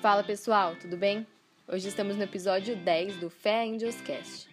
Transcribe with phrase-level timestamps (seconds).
[0.00, 1.26] Fala pessoal, tudo bem?
[1.68, 4.48] Hoje estamos no episódio 10 do Fé Angels Cast.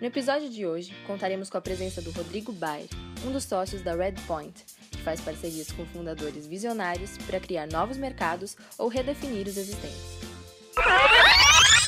[0.00, 2.88] No episódio de hoje, contaremos com a presença do Rodrigo Bayer,
[3.26, 7.96] um dos sócios da Red Point, que faz parcerias com fundadores visionários para criar novos
[7.96, 10.21] mercados ou redefinir os existentes.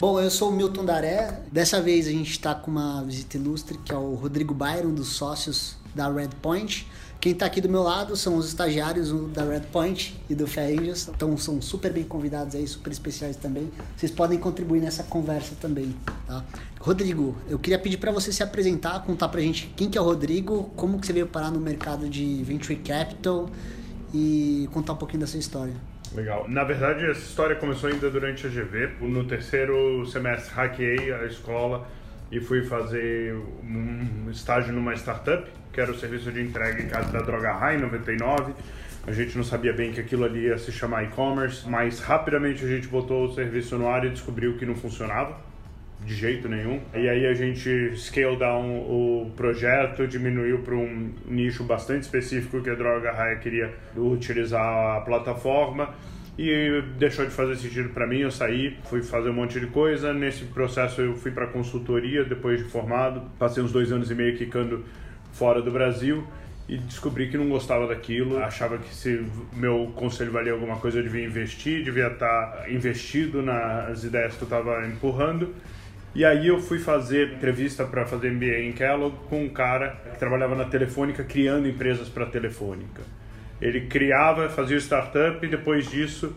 [0.00, 1.40] Bom, eu sou o Milton Daré.
[1.52, 5.08] Dessa vez a gente está com uma visita ilustre, que é o Rodrigo um dos
[5.08, 6.86] sócios da Red Point.
[7.20, 10.78] Quem está aqui do meu lado são os estagiários da Red Point e do Fair
[10.78, 13.70] Angels, então são super bem convidados aí, super especiais também.
[13.96, 15.94] Vocês podem contribuir nessa conversa também,
[16.26, 16.44] tá?
[16.80, 20.04] Rodrigo, eu queria pedir para você se apresentar, contar pra gente quem que é o
[20.04, 23.48] Rodrigo, como que você veio parar no mercado de Venture Capital
[24.12, 25.93] e contar um pouquinho da sua história.
[26.14, 26.46] Legal.
[26.48, 28.98] Na verdade, essa história começou ainda durante a GV.
[29.00, 31.86] No terceiro semestre, hackeei a escola
[32.30, 37.10] e fui fazer um estágio numa startup que era o serviço de entrega em casa
[37.10, 38.54] da Droga High, em 99.
[39.06, 42.68] A gente não sabia bem que aquilo ali ia se chamar e-commerce, mas rapidamente a
[42.68, 45.36] gente botou o serviço no ar e descobriu que não funcionava
[46.04, 46.80] de jeito nenhum.
[46.94, 52.70] E aí a gente scale down o projeto, diminuiu para um nicho bastante específico que
[52.70, 55.94] a Droga Raia queria utilizar a plataforma
[56.38, 58.18] e deixou de fazer sentido para mim.
[58.18, 60.12] Eu saí, fui fazer um monte de coisa.
[60.12, 64.36] Nesse processo eu fui para consultoria depois de formado, passei uns dois anos e meio
[64.36, 64.84] quicando
[65.32, 66.24] fora do Brasil
[66.68, 68.38] e descobri que não gostava daquilo.
[68.38, 74.04] Achava que se meu conselho valia alguma coisa, eu devia investir, devia estar investido nas
[74.04, 75.54] ideias que eu estava empurrando.
[76.14, 80.18] E aí eu fui fazer entrevista para fazer MBA em Kellogg com um cara que
[80.18, 83.02] trabalhava na Telefônica criando empresas para Telefônica.
[83.60, 86.32] Ele criava, fazia startup e depois disso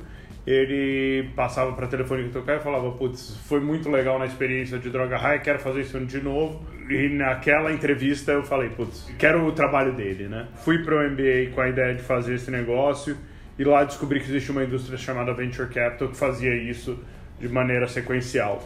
[0.47, 5.17] ele passava para Telefônica tocar e falava, putz, foi muito legal na experiência de Droga
[5.17, 6.65] High, quero fazer isso de novo.
[6.89, 10.47] E naquela entrevista eu falei, putz, quero o trabalho dele, né?
[10.63, 13.15] Fui para o MBA com a ideia de fazer esse negócio
[13.59, 16.97] e lá descobri que existe uma indústria chamada Venture Capital que fazia isso
[17.39, 18.65] de maneira sequencial.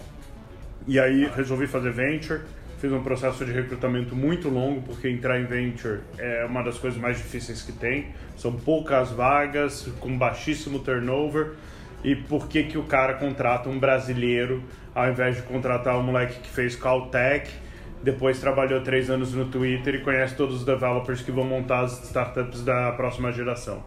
[0.87, 2.41] E aí resolvi fazer Venture,
[2.79, 6.99] fiz um processo de recrutamento muito longo, porque entrar em Venture é uma das coisas
[6.99, 8.07] mais difíceis que tem.
[8.37, 11.51] São poucas vagas, com baixíssimo turnover
[12.03, 14.63] e por que, que o cara contrata um brasileiro
[14.93, 17.49] ao invés de contratar um moleque que fez Caltech,
[18.03, 22.03] depois trabalhou três anos no Twitter e conhece todos os developers que vão montar as
[22.03, 23.83] startups da próxima geração.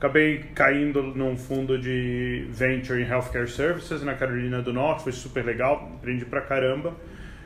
[0.00, 5.44] Acabei caindo num fundo de venture em healthcare services na Carolina do Norte, foi super
[5.44, 6.94] legal, aprendi pra caramba.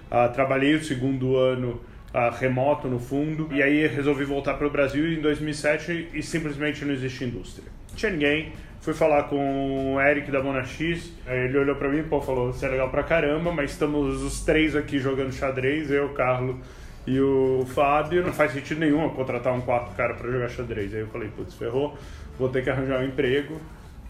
[0.09, 1.81] Uh, trabalhei o segundo ano
[2.15, 6.85] uh, remoto no fundo e aí resolvi voltar para o Brasil em 2007 e simplesmente
[6.85, 7.67] não existe indústria.
[7.91, 8.53] Não tinha ninguém,
[8.85, 12.67] Fui falar com o Eric da Mona X, ele olhou para mim e falou: Você
[12.67, 16.57] é legal pra caramba, mas estamos os três aqui jogando xadrez, eu, o Carlos
[17.07, 18.23] e o Fábio.
[18.23, 20.93] Não faz sentido nenhum contratar um quarto cara para jogar xadrez.
[20.93, 21.97] Aí eu falei: Putz, ferrou,
[22.39, 23.61] vou ter que arranjar um emprego.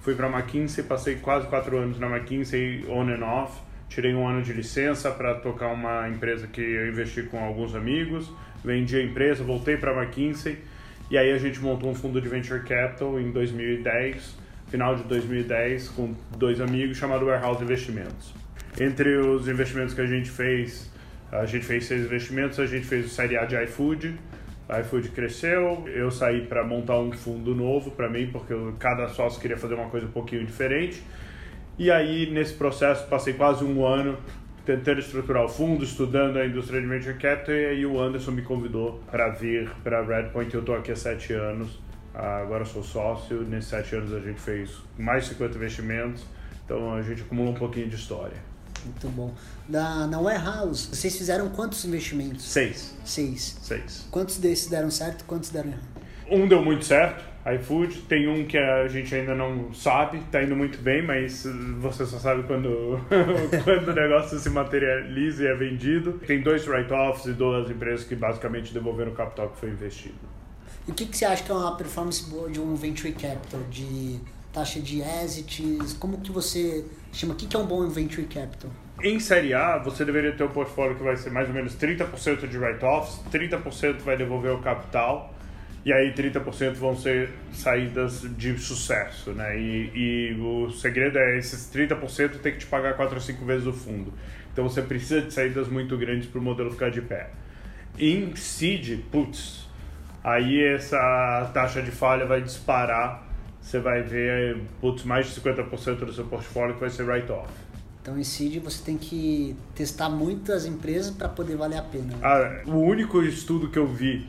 [0.01, 3.61] Fui para McKinsey, passei quase quatro anos na McKinsey, on and off.
[3.89, 8.31] Tirei um ano de licença para tocar uma empresa que eu investi com alguns amigos.
[8.65, 10.59] Vendi a empresa, voltei para McKinsey.
[11.11, 15.89] E aí a gente montou um fundo de venture capital em 2010 final de 2010
[15.91, 18.35] com dois amigos chamado Warehouse Investimentos.
[18.81, 20.91] Entre os investimentos que a gente fez,
[21.31, 24.19] a gente fez seis investimentos, a gente fez o Série A de iFood,
[24.69, 29.09] a iFood cresceu, eu saí para montar um fundo novo para mim, porque eu, cada
[29.09, 31.03] sócio queria fazer uma coisa um pouquinho diferente.
[31.79, 34.17] E aí, nesse processo, passei quase um ano
[34.65, 38.43] tentando estruturar o fundo, estudando a indústria de venture capital, e aí o Anderson me
[38.43, 40.55] convidou para vir para Redpoint.
[40.55, 43.43] Eu estou aqui há sete anos agora sou sócio.
[43.43, 46.25] Nesses sete anos a gente fez mais de 50 investimentos,
[46.65, 48.54] então a gente acumula um pouquinho de história.
[48.85, 49.33] Muito bom.
[49.69, 52.45] Na, na Warehouse, vocês fizeram quantos investimentos?
[52.45, 52.95] Seis.
[53.05, 53.57] Seis.
[53.63, 54.07] Seis.
[54.11, 55.95] Quantos desses deram certo quantos deram errado?
[56.31, 57.23] Um deu muito certo,
[57.55, 58.03] iFood.
[58.03, 61.47] Tem um que a gente ainda não sabe, tá indo muito bem, mas
[61.79, 62.99] você só sabe quando,
[63.65, 66.15] quando o negócio se materializa e é vendido.
[66.27, 70.15] Tem dois write-offs e duas empresas que basicamente devolveram o capital que foi investido.
[70.87, 73.61] E o que, que você acha que é uma performance boa de um venture capital,
[73.71, 74.19] de
[74.53, 75.95] taxa de exits?
[75.95, 76.85] Como que você
[77.17, 77.35] chama?
[77.35, 78.71] O que, é um bom venture capital?
[79.03, 82.49] Em série A, você deveria ter um portfólio que vai ser mais ou menos 30%
[82.49, 85.35] de write-offs, 30% vai devolver o capital,
[85.85, 89.59] e aí 30% vão ser saídas de sucesso, né?
[89.59, 93.67] E, e o segredo é esses 30% ter que te pagar 4 ou 5 vezes
[93.67, 94.13] o fundo.
[94.53, 97.31] Então você precisa de saídas muito grandes para o modelo ficar de pé.
[97.99, 99.69] Em seed, putz,
[100.23, 103.23] aí essa taxa de falha vai disparar.
[103.65, 107.49] Você vai ver putz, mais de 50% do seu portfólio que vai ser write-off.
[108.03, 112.05] Então, em seed você tem que testar muitas empresas para poder valer a pena.
[112.05, 112.19] Né?
[112.23, 114.27] Ah, o único estudo que eu vi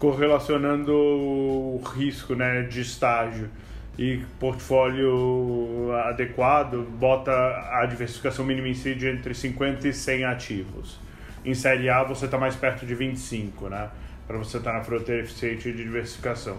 [0.00, 3.48] correlacionando o risco né, de estágio
[3.96, 10.98] e portfólio adequado bota a diversificação mínima em seed entre 50 e 100 ativos.
[11.44, 13.90] Em série A você está mais perto de 25, né?
[14.26, 16.58] Para você estar tá na fronteira eficiente de diversificação.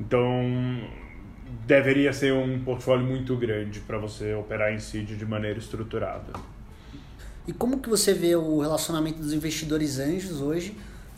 [0.00, 0.80] Então,
[1.66, 6.32] deveria ser um portfólio muito grande para você operar em seed de maneira estruturada.
[7.46, 10.76] E como que você vê o relacionamento dos investidores anjos hoje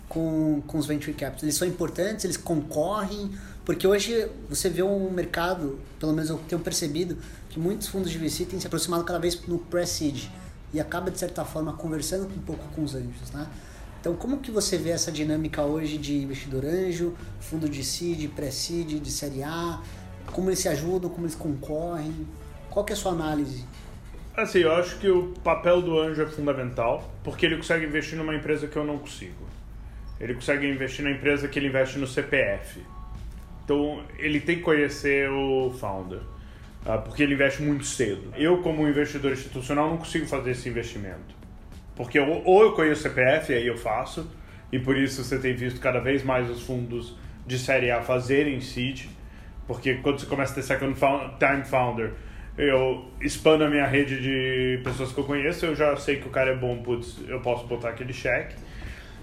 [0.09, 1.43] com, com os venture capitals?
[1.43, 2.25] Eles são importantes?
[2.25, 3.31] Eles concorrem?
[3.65, 7.17] Porque hoje você vê um mercado, pelo menos eu tenho percebido,
[7.49, 10.29] que muitos fundos de VC têm se aproximado cada vez no pre-seed
[10.73, 13.47] e acaba, de certa forma, conversando um pouco com os anjos, né?
[14.01, 19.01] Então, como que você vê essa dinâmica hoje de investidor anjo, fundo de seed, pré-seed,
[19.01, 19.81] de série A?
[20.33, 22.27] Como eles se ajudam, como eles concorrem?
[22.71, 23.65] Qual que é a sua análise?
[24.37, 28.35] Assim, eu acho que o papel do anjo é fundamental, porque ele consegue investir numa
[28.35, 29.47] empresa que eu não consigo.
[30.21, 32.81] Ele consegue investir na empresa que ele investe no CPF.
[33.65, 36.21] Então, ele tem que conhecer o founder,
[36.85, 38.33] ah, porque ele investe muito cedo.
[38.37, 41.35] Eu, como investidor institucional, não consigo fazer esse investimento.
[41.95, 44.29] Porque ou eu conheço o CPF, aí eu faço,
[44.73, 47.17] e por isso você tem visto cada vez mais os fundos
[47.47, 49.07] de série A fazerem seed,
[49.67, 52.13] porque quando você começa a ter second time founder,
[52.57, 56.31] eu expando a minha rede de pessoas que eu conheço, eu já sei que o
[56.31, 58.55] cara é bom, putz, eu posso botar aquele cheque.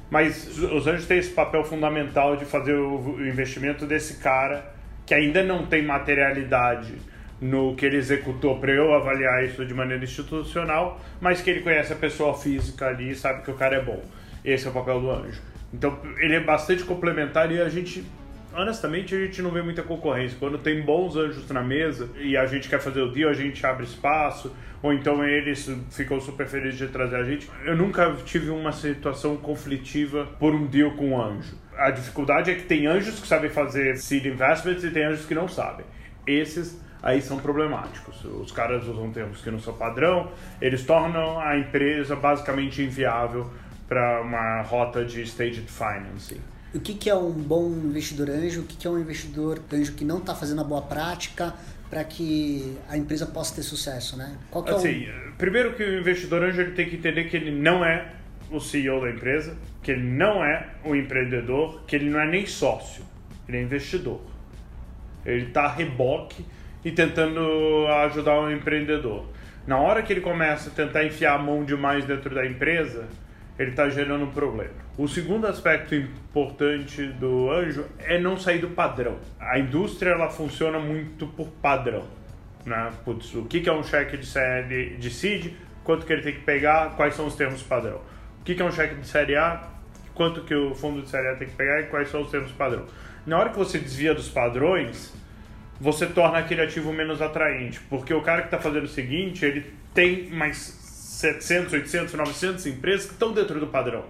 [0.09, 4.73] Mas os anjos têm esse papel fundamental de fazer o investimento desse cara
[5.05, 6.95] que ainda não tem materialidade
[7.39, 11.93] no que ele executou para eu avaliar isso de maneira institucional, mas que ele conhece
[11.93, 14.03] a pessoa física ali e sabe que o cara é bom.
[14.43, 15.41] Esse é o papel do anjo.
[15.73, 18.03] Então ele é bastante complementar e a gente
[18.53, 20.37] honestamente, a gente não vê muita concorrência.
[20.39, 23.65] Quando tem bons anjos na mesa e a gente quer fazer o deal, a gente
[23.65, 27.49] abre espaço, ou então eles ficam super felizes de trazer a gente.
[27.65, 31.55] Eu nunca tive uma situação conflitiva por um deal com um anjo.
[31.77, 35.35] A dificuldade é que tem anjos que sabem fazer seed investments e tem anjos que
[35.35, 35.85] não sabem.
[36.27, 38.23] Esses aí são problemáticos.
[38.25, 40.31] Os caras usam termos que não são padrão,
[40.61, 43.49] eles tornam a empresa basicamente inviável
[43.87, 46.39] para uma rota de staged financing
[46.73, 49.93] o que, que é um bom investidor anjo, o que, que é um investidor anjo
[49.93, 51.53] que não está fazendo a boa prática
[51.89, 54.37] para que a empresa possa ter sucesso, né?
[54.49, 55.33] Qual que assim, é o...
[55.33, 58.13] primeiro que o investidor anjo ele tem que entender que ele não é
[58.49, 62.45] o CEO da empresa, que ele não é o empreendedor, que ele não é nem
[62.45, 63.03] sócio,
[63.47, 64.21] ele é investidor.
[65.25, 66.45] Ele está reboque
[66.83, 67.39] e tentando
[68.05, 69.25] ajudar o empreendedor.
[69.67, 73.07] Na hora que ele começa a tentar enfiar a mão demais dentro da empresa,
[73.61, 74.73] ele está gerando um problema.
[74.97, 79.17] O segundo aspecto importante do anjo é não sair do padrão.
[79.39, 82.05] A indústria ela funciona muito por padrão.
[82.65, 82.91] Né?
[83.05, 86.95] Putz, o que é um cheque de série de quanto que ele tem que pegar,
[86.95, 88.01] quais são os termos padrão.
[88.39, 89.67] O que é um cheque de série A,
[90.13, 92.51] quanto que o fundo de série A tem que pegar e quais são os termos
[92.51, 92.85] padrão.
[93.25, 95.13] Na hora que você desvia dos padrões,
[95.79, 99.73] você torna aquele ativo menos atraente, porque o cara que está fazendo o seguinte, ele
[99.93, 100.80] tem mais
[101.21, 104.03] 700, 800, 900 empresas que estão dentro do padrão.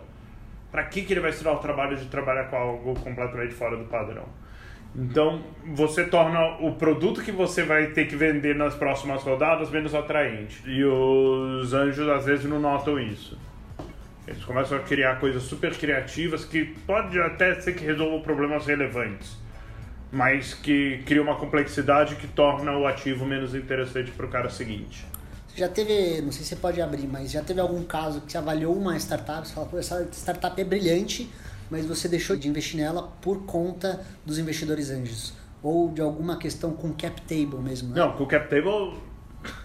[0.72, 3.76] Para que, que ele vai se dar o trabalho de trabalhar com algo completamente fora
[3.76, 4.26] do padrão?
[4.96, 5.44] Então,
[5.74, 10.62] você torna o produto que você vai ter que vender nas próximas rodadas menos atraente.
[10.66, 13.38] E os anjos às vezes não notam isso.
[14.26, 19.38] Eles começam a criar coisas super criativas que pode até ser que resolvam problemas relevantes,
[20.12, 25.11] mas que cria uma complexidade que torna o ativo menos interessante para o cara seguinte.
[25.56, 28.38] Já teve, não sei se você pode abrir, mas já teve algum caso que você
[28.38, 31.30] avaliou uma startup, você falou, essa startup é brilhante,
[31.70, 35.34] mas você deixou de investir nela por conta dos investidores anjos?
[35.62, 37.90] Ou de alguma questão com cap table mesmo?
[37.90, 38.02] Né?
[38.02, 38.98] Não, com cap table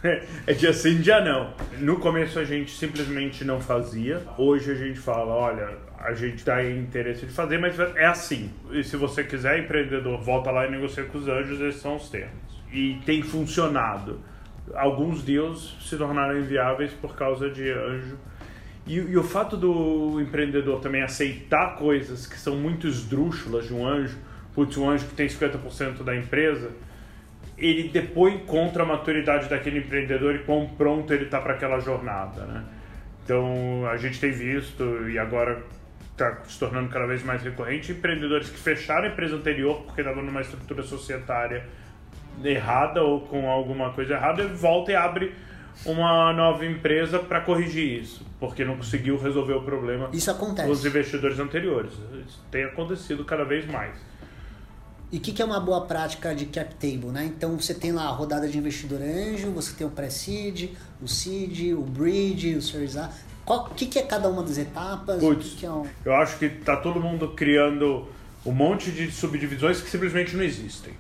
[0.46, 1.54] é dia sim, dia não.
[1.78, 4.22] No começo a gente simplesmente não fazia.
[4.36, 8.50] Hoje a gente fala, olha, a gente tem interesse de fazer, mas é assim.
[8.72, 12.08] E se você quiser, empreendedor, volta lá e negocia com os anjos, esses são os
[12.08, 12.34] termos.
[12.72, 14.20] E tem funcionado
[14.74, 18.18] alguns deals se tornaram inviáveis por causa de anjo.
[18.86, 23.86] E, e, o fato do empreendedor também aceitar coisas que são muito esdrúxulas de um
[23.86, 24.16] anjo,
[24.54, 26.70] putz, um anjo que tem 50% da empresa,
[27.58, 32.44] ele depois encontra a maturidade daquele empreendedor e quão pronto ele está para aquela jornada,
[32.44, 32.64] né?
[33.24, 35.64] Então, a gente tem visto, e agora
[36.12, 40.22] está se tornando cada vez mais recorrente, empreendedores que fecharam a empresa anterior porque estavam
[40.22, 41.66] numa estrutura societária
[42.44, 45.34] errada ou com alguma coisa errada, ele volta e abre
[45.84, 50.66] uma nova empresa para corrigir isso, porque não conseguiu resolver o problema isso acontece.
[50.66, 51.92] com os investidores anteriores.
[52.26, 53.94] Isso tem acontecido cada vez mais.
[55.12, 57.12] E o que, que, é uma boa prática de cap table?
[57.12, 57.26] Né?
[57.26, 61.72] Então você tem lá a rodada de investidor anjo, você tem o pré-seed, o seed,
[61.74, 63.10] o bridge, o series A.
[63.46, 65.20] O que, que, é cada uma das etapas?
[65.20, 65.86] Puts, que é um...
[66.04, 68.08] Eu acho que está todo mundo criando
[68.44, 70.94] um monte de subdivisões que simplesmente não existem.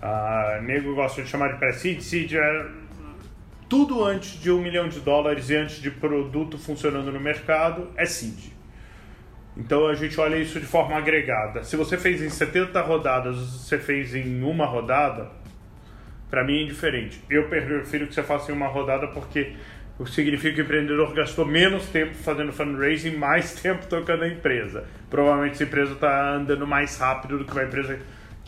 [0.00, 2.66] A nego gosta de chamar de pré-seed, seed é
[3.68, 8.06] tudo antes de um milhão de dólares e antes de produto funcionando no mercado é
[8.06, 8.52] seed.
[9.56, 11.64] Então a gente olha isso de forma agregada.
[11.64, 15.30] Se você fez em 70 rodadas, você fez em uma rodada,
[16.30, 17.20] para mim é indiferente.
[17.28, 19.54] Eu prefiro que você faça em uma rodada porque
[20.06, 24.84] significa que o empreendedor gastou menos tempo fazendo fundraising, mais tempo tocando a empresa.
[25.10, 27.98] Provavelmente essa empresa está andando mais rápido do que uma empresa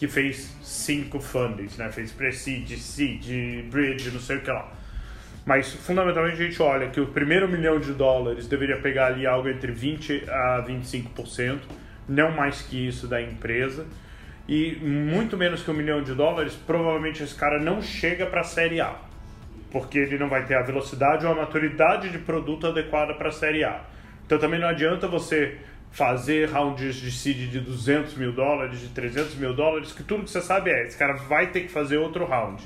[0.00, 1.92] que fez cinco fundings, né?
[1.92, 4.72] Fez pre-seed, seed, bridge, não sei o que lá.
[5.44, 9.46] Mas fundamentalmente a gente olha que o primeiro milhão de dólares deveria pegar ali algo
[9.46, 11.58] entre 20 a 25%,
[12.08, 13.86] não mais que isso da empresa.
[14.48, 18.44] E muito menos que um milhão de dólares, provavelmente esse cara não chega para a
[18.44, 18.96] série A,
[19.70, 23.32] porque ele não vai ter a velocidade ou a maturidade de produto adequada para a
[23.32, 23.84] série A.
[24.24, 25.58] Então também não adianta você
[25.90, 30.30] fazer rounds de seed de 200 mil dólares, de 300 mil dólares, que tudo que
[30.30, 32.62] você sabe é, esse cara vai ter que fazer outro round.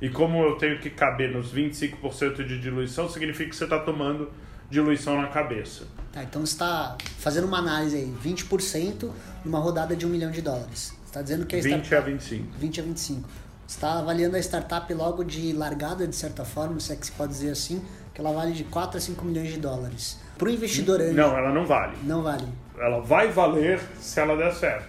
[0.00, 4.30] E como eu tenho que caber nos 25% de diluição, significa que você está tomando
[4.70, 5.84] diluição na cabeça.
[6.12, 9.10] Tá, então você está fazendo uma análise aí, 20%
[9.44, 10.94] numa rodada de um milhão de dólares.
[11.02, 12.58] Você está dizendo que a 20 a 25.
[12.58, 13.28] 20 a 25.
[13.66, 17.12] Você está avaliando a startup logo de largada, de certa forma, se é que se
[17.12, 20.20] pode dizer assim, que ela vale de 4 a 5 milhões de dólares.
[20.36, 21.14] Para o investidor anjo...
[21.14, 21.96] Não, ela não vale.
[22.02, 22.46] Não vale.
[22.78, 24.88] Ela vai valer se ela der certo.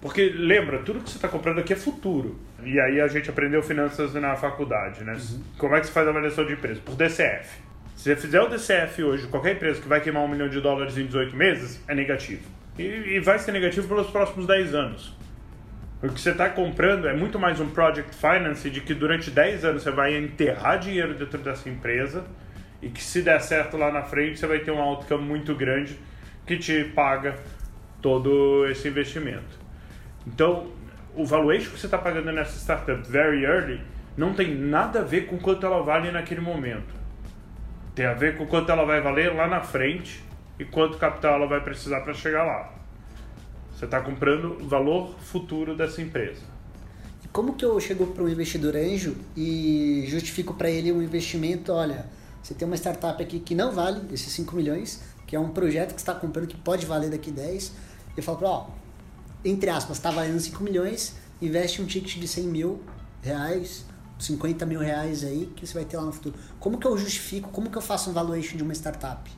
[0.00, 2.38] Porque lembra, tudo que você está comprando aqui é futuro.
[2.64, 5.12] E aí a gente aprendeu finanças na faculdade, né?
[5.12, 5.42] Uhum.
[5.58, 6.80] Como é que se faz a avaliação de empresa?
[6.84, 7.60] Por DCF.
[7.96, 10.96] Se você fizer o DCF hoje, qualquer empresa que vai queimar um milhão de dólares
[10.96, 12.42] em 18 meses, é negativo.
[12.78, 15.14] E, e vai ser negativo pelos próximos 10 anos.
[16.02, 19.66] O que você está comprando é muito mais um project finance de que durante 10
[19.66, 22.24] anos você vai enterrar dinheiro dentro dessa empresa
[22.82, 25.98] e que se der certo lá na frente você vai ter um outcome muito grande
[26.46, 27.36] que te paga
[28.00, 29.58] todo esse investimento.
[30.26, 30.72] Então,
[31.14, 33.80] o valuation que você está pagando nessa startup very early
[34.16, 36.94] não tem nada a ver com quanto ela vale naquele momento.
[37.94, 40.22] Tem a ver com quanto ela vai valer lá na frente
[40.58, 42.72] e quanto capital ela vai precisar para chegar lá.
[43.74, 46.42] Você está comprando o valor futuro dessa empresa.
[47.32, 51.72] Como que eu chego para um investidor anjo e justifico para ele um investimento?
[51.72, 52.04] Olha,
[52.42, 55.94] você tem uma startup aqui que não vale esses 5 milhões, que é um projeto
[55.94, 57.72] que está comprando que pode valer daqui 10.
[58.16, 58.66] Eu falo para ó,
[59.44, 62.82] entre aspas, está valendo 5 milhões, investe um ticket de 100 mil
[63.22, 63.86] reais,
[64.18, 66.34] 50 mil reais aí, que você vai ter lá no futuro.
[66.58, 69.30] Como que eu justifico, como que eu faço um valuation de uma startup?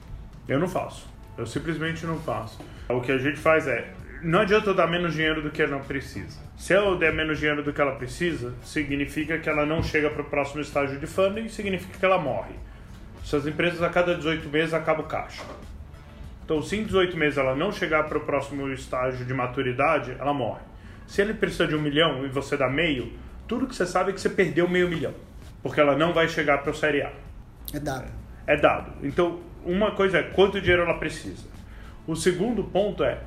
[0.48, 1.06] Eu não faço.
[1.36, 2.58] Eu simplesmente não faço.
[2.88, 3.92] O que a gente faz é,
[4.22, 6.38] não adianta eu dar menos dinheiro do que ela precisa.
[6.56, 10.22] Se eu der menos dinheiro do que ela precisa, significa que ela não chega para
[10.22, 12.54] o próximo estágio de funding, significa que ela morre.
[13.22, 15.42] Essas empresas a cada 18 meses acabam o caixa.
[16.44, 20.34] Então, se em 18 meses ela não chegar para o próximo estágio de maturidade, ela
[20.34, 20.60] morre.
[21.06, 23.12] Se ele precisa de um milhão e você dá meio,
[23.46, 25.14] tudo que você sabe é que você perdeu meio milhão.
[25.62, 27.12] Porque ela não vai chegar para o Série A.
[27.72, 28.06] É dado.
[28.46, 28.92] É, é dado.
[29.02, 31.46] Então, uma coisa é quanto dinheiro ela precisa.
[32.06, 33.20] O segundo ponto é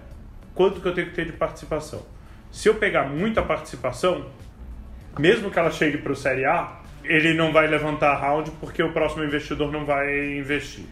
[0.54, 2.06] quanto que eu tenho que ter de participação.
[2.52, 4.30] Se eu pegar muita participação,
[5.18, 8.92] mesmo que ela chegue para o Série A, ele não vai levantar round porque o
[8.92, 10.86] próximo investidor não vai investir.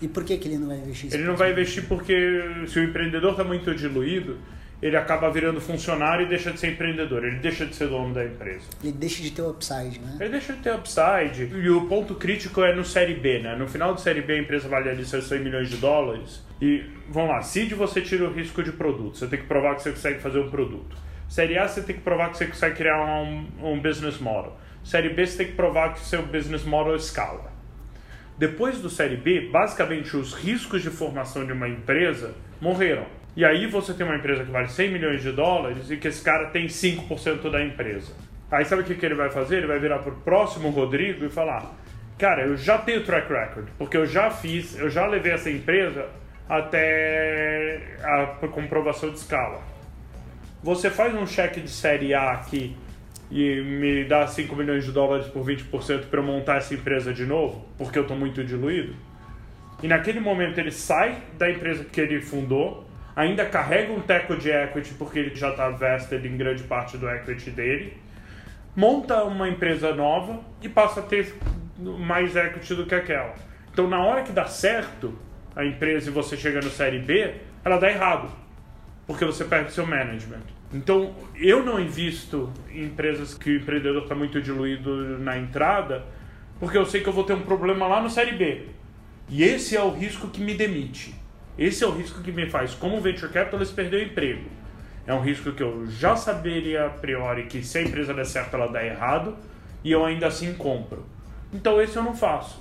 [0.00, 1.12] E por que, que ele não vai investir?
[1.12, 4.38] Ele não vai investir porque se o empreendedor está muito diluído,
[4.82, 8.24] ele acaba virando funcionário e deixa de ser empreendedor, ele deixa de ser dono da
[8.24, 8.64] empresa.
[8.82, 10.18] Ele deixa de ter upside, né?
[10.20, 11.44] Ele deixa de ter upside.
[11.54, 13.56] E o ponto crítico é no Série B, né?
[13.56, 16.42] No final do Série B a empresa vale ali seus 100 milhões de dólares.
[16.60, 19.82] E, vamos lá, seed você tira o risco de produto, você tem que provar que
[19.82, 20.94] você consegue fazer um produto.
[21.28, 24.52] Série A você tem que provar que você consegue criar um, um business model.
[24.84, 27.50] Série B você tem que provar que seu business model escala.
[28.36, 33.06] Depois do Série B, basicamente os riscos de formação de uma empresa morreram.
[33.34, 36.22] E aí você tem uma empresa que vale 100 milhões de dólares e que esse
[36.22, 38.12] cara tem 5% da empresa.
[38.50, 39.56] Aí sabe o que, ele vai fazer?
[39.56, 41.74] Ele vai virar para o próximo Rodrigo e falar:
[42.18, 46.06] Cara, eu já tenho track record, porque eu já fiz, eu já levei essa empresa
[46.48, 49.62] até a comprovação de escala.
[50.62, 52.76] Você faz um cheque de série A aqui
[53.30, 57.24] e me dá 5 milhões de dólares por 20% para eu montar essa empresa de
[57.24, 58.94] novo, porque eu estou muito diluído.
[59.82, 64.50] E naquele momento ele sai da empresa que ele fundou, ainda carrega um teco de
[64.50, 67.96] equity porque ele já está vested em grande parte do equity dele,
[68.74, 71.34] monta uma empresa nova e passa a ter
[71.78, 73.34] mais equity do que aquela.
[73.72, 75.16] Então na hora que dá certo
[75.56, 78.30] a empresa e você chega no série B, ela dá errado,
[79.06, 80.42] porque você perde seu management.
[80.74, 86.04] Então, eu não invisto em empresas que o empreendedor está muito diluído na entrada,
[86.58, 88.66] porque eu sei que eu vou ter um problema lá no Série B.
[89.28, 91.14] E esse é o risco que me demite.
[91.56, 94.50] Esse é o risco que me faz, como venture capitalist, perder o emprego.
[95.06, 98.54] É um risco que eu já saberia a priori que se a empresa der certo,
[98.54, 99.36] ela dá errado,
[99.84, 101.06] e eu ainda assim compro.
[101.52, 102.60] Então esse eu não faço.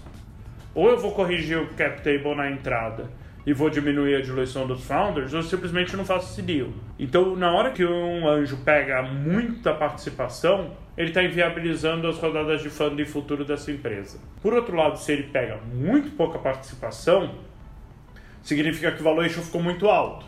[0.75, 3.10] Ou eu vou corrigir o cap table na entrada
[3.45, 6.69] e vou diminuir a diluição dos founders, ou simplesmente não faço esse deal.
[6.97, 12.69] Então, na hora que um anjo pega muita participação, ele está inviabilizando as rodadas de
[12.69, 14.19] funding futuro dessa empresa.
[14.41, 17.35] Por outro lado, se ele pega muito pouca participação,
[18.41, 20.25] significa que o valuation ficou muito alto.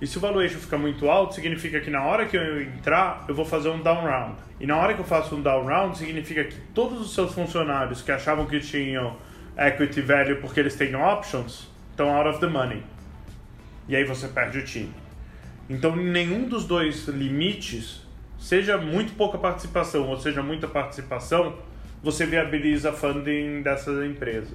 [0.00, 3.34] E se o valuation fica muito alto, significa que na hora que eu entrar, eu
[3.34, 4.36] vou fazer um down round.
[4.60, 8.00] E na hora que eu faço um down round, significa que todos os seus funcionários
[8.00, 9.16] que achavam que tinham
[9.56, 11.67] equity value porque eles têm options,
[11.98, 12.80] estão out of the money.
[13.88, 14.94] E aí você perde o time.
[15.68, 18.06] Então, nenhum dos dois limites,
[18.38, 21.56] seja muito pouca participação ou seja muita participação,
[22.00, 24.54] você viabiliza funding dessa empresa.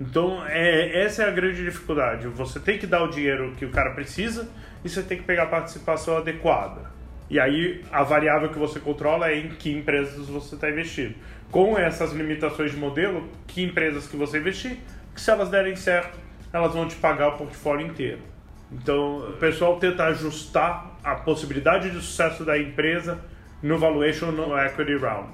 [0.00, 2.28] Então, é, essa é a grande dificuldade.
[2.28, 4.48] Você tem que dar o dinheiro que o cara precisa
[4.84, 6.92] e você tem que pegar a participação adequada.
[7.28, 11.14] E aí, a variável que você controla é em que empresas você está investindo.
[11.50, 14.78] Com essas limitações de modelo, que empresas que você investir,
[15.14, 16.23] que se elas derem certo,
[16.54, 18.22] elas vão te pagar o portfólio inteiro.
[18.70, 23.18] Então, o pessoal tenta ajustar a possibilidade de sucesso da empresa
[23.62, 25.28] no valuation no equity round,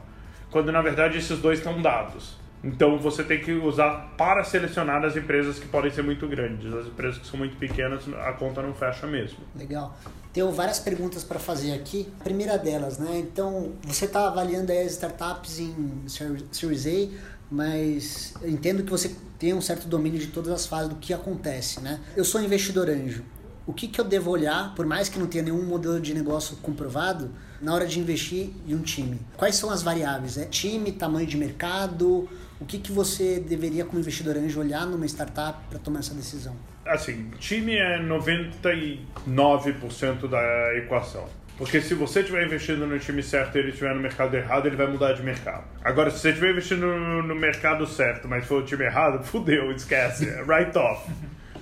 [0.50, 2.38] quando na verdade esses dois estão dados.
[2.62, 6.72] Então você tem que usar para selecionar as empresas que podem ser muito grandes.
[6.72, 9.38] As empresas que são muito pequenas, a conta não fecha mesmo.
[9.56, 9.96] Legal.
[10.32, 12.12] Tenho várias perguntas para fazer aqui.
[12.20, 13.18] A primeira delas, né?
[13.18, 19.60] Então, você está avaliando as startups em Series A, mas entendo que você tem um
[19.60, 22.00] certo domínio de todas as fases do que acontece, né?
[22.16, 23.24] Eu sou investidor anjo.
[23.66, 26.56] O que, que eu devo olhar, por mais que não tenha nenhum modelo de negócio
[26.56, 27.30] comprovado,
[27.60, 29.20] na hora de investir em um time?
[29.36, 30.38] Quais são as variáveis?
[30.38, 32.28] É time, tamanho de mercado?
[32.60, 36.54] O que, que você deveria, como investidor anjo, olhar numa startup para tomar essa decisão?
[36.84, 41.24] Assim, time é 99% da equação.
[41.60, 44.76] Porque se você estiver investindo no time certo e ele estiver no mercado errado, ele
[44.76, 45.64] vai mudar de mercado.
[45.84, 49.70] Agora, se você estiver investindo no, no mercado certo, mas for o time errado, fudeu,
[49.70, 51.12] esquece, é write off.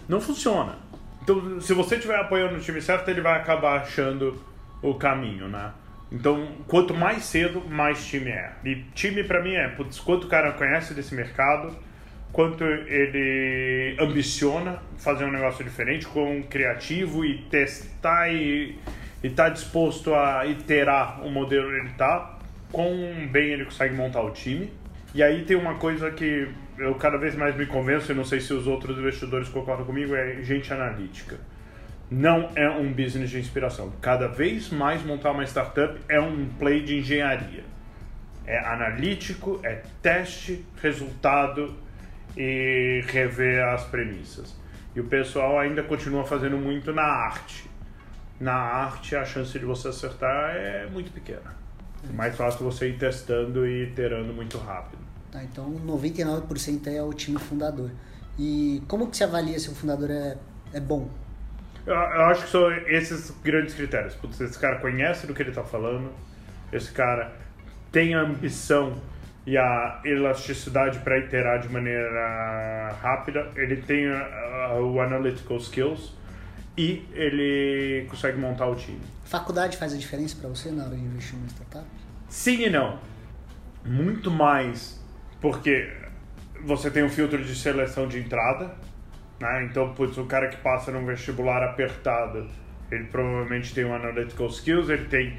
[0.09, 0.77] Não funciona.
[1.20, 4.40] Então, se você estiver apoiando o time certo, ele vai acabar achando
[4.81, 5.72] o caminho, né?
[6.12, 8.53] Então, quanto mais cedo, mais time é.
[8.64, 11.77] E time para mim é, putz, quanto o cara conhece desse mercado,
[12.31, 18.79] quanto ele ambiciona fazer um negócio diferente, com criativo e testar e
[19.22, 22.38] e está disposto a iterar o modelo ele está,
[22.70, 22.94] quão
[23.31, 24.72] bem ele consegue montar o time.
[25.14, 28.40] E aí tem uma coisa que eu cada vez mais me convenço, e não sei
[28.40, 31.38] se os outros investidores concordam comigo, é gente analítica.
[32.11, 33.92] Não é um business de inspiração.
[34.00, 37.64] Cada vez mais montar uma startup é um play de engenharia.
[38.46, 41.76] É analítico, é teste, resultado
[42.37, 44.59] e rever as premissas.
[44.94, 47.67] E o pessoal ainda continua fazendo muito na arte
[48.40, 51.57] na arte a chance de você acertar é muito pequena.
[52.09, 55.03] É mais fácil você ir testando e iterando muito rápido.
[55.31, 57.90] Tá, então 99% é o time fundador.
[58.38, 60.37] E como que se avalia se o fundador é,
[60.72, 61.11] é bom?
[61.85, 64.14] Eu, eu acho que são esses grandes critérios.
[64.14, 66.12] Putz, esse cara conhece do que ele está falando,
[66.72, 67.33] esse cara
[67.90, 69.01] tem a ambição
[69.46, 74.07] e a elasticidade para iterar de maneira rápida, ele tem
[74.79, 76.14] o analytical skills,
[76.79, 79.01] e ele consegue montar o time.
[79.25, 81.85] Faculdade faz a diferença para você na hora de investir numa startup?
[82.29, 83.01] Sim e não.
[83.85, 85.05] Muito mais
[85.41, 85.93] porque
[86.64, 88.77] você tem um filtro de seleção de entrada,
[89.41, 89.64] né?
[89.64, 92.49] Então, putz, o cara que passa num vestibular apertado,
[92.93, 95.37] ele provavelmente tem o um analytical skills, ele tem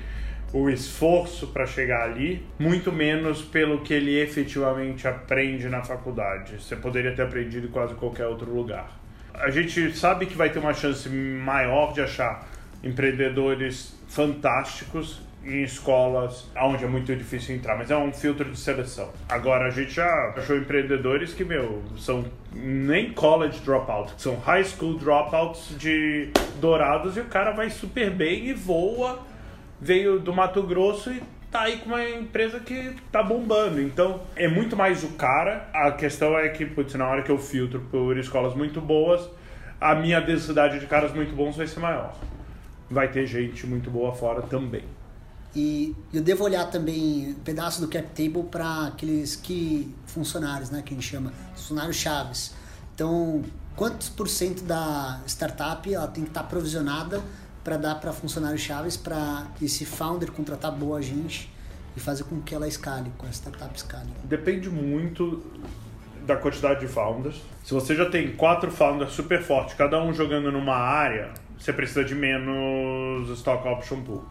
[0.51, 6.61] o esforço para chegar ali, muito menos pelo que ele efetivamente aprende na faculdade.
[6.61, 8.99] Você poderia ter aprendido em quase qualquer outro lugar
[9.33, 12.47] a gente sabe que vai ter uma chance maior de achar
[12.83, 19.09] empreendedores fantásticos em escolas onde é muito difícil entrar, mas é um filtro de seleção.
[19.29, 24.95] Agora, a gente já achou empreendedores que, meu, são nem college dropouts, são high school
[24.95, 29.19] dropouts de Dourados e o cara vai super bem e voa,
[29.79, 33.81] veio do Mato Grosso e tá aí com uma empresa que tá bombando.
[33.81, 35.69] Então, é muito mais o cara.
[35.73, 39.29] A questão é que, putz, na hora que eu filtro por escolas muito boas,
[39.79, 42.15] a minha densidade de caras muito bons vai ser maior.
[42.89, 44.83] Vai ter gente muito boa fora também.
[45.55, 50.83] E eu devo olhar também um pedaço do cap table para aqueles que funcionários, né,
[50.83, 52.53] que a gente chama funcionários chaves.
[52.93, 53.43] Então,
[53.75, 57.21] quantos por cento da startup ela tem que estar tá provisionada
[57.63, 61.51] para dar para funcionários chaves para esse founder contratar boa gente
[61.95, 64.09] e fazer com que ela escale, com a startup escale?
[64.23, 65.43] Depende muito
[66.25, 67.41] da quantidade de founders.
[67.63, 72.03] Se você já tem quatro founders super fortes, cada um jogando numa área, você precisa
[72.03, 74.23] de menos stock option pool.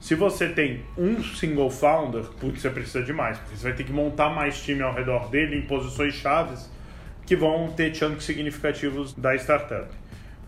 [0.00, 3.84] Se você tem um single founder, putz, você precisa de mais, porque você vai ter
[3.84, 6.68] que montar mais time ao redor dele em posições chaves
[7.24, 9.88] que vão ter chunks significativos da startup.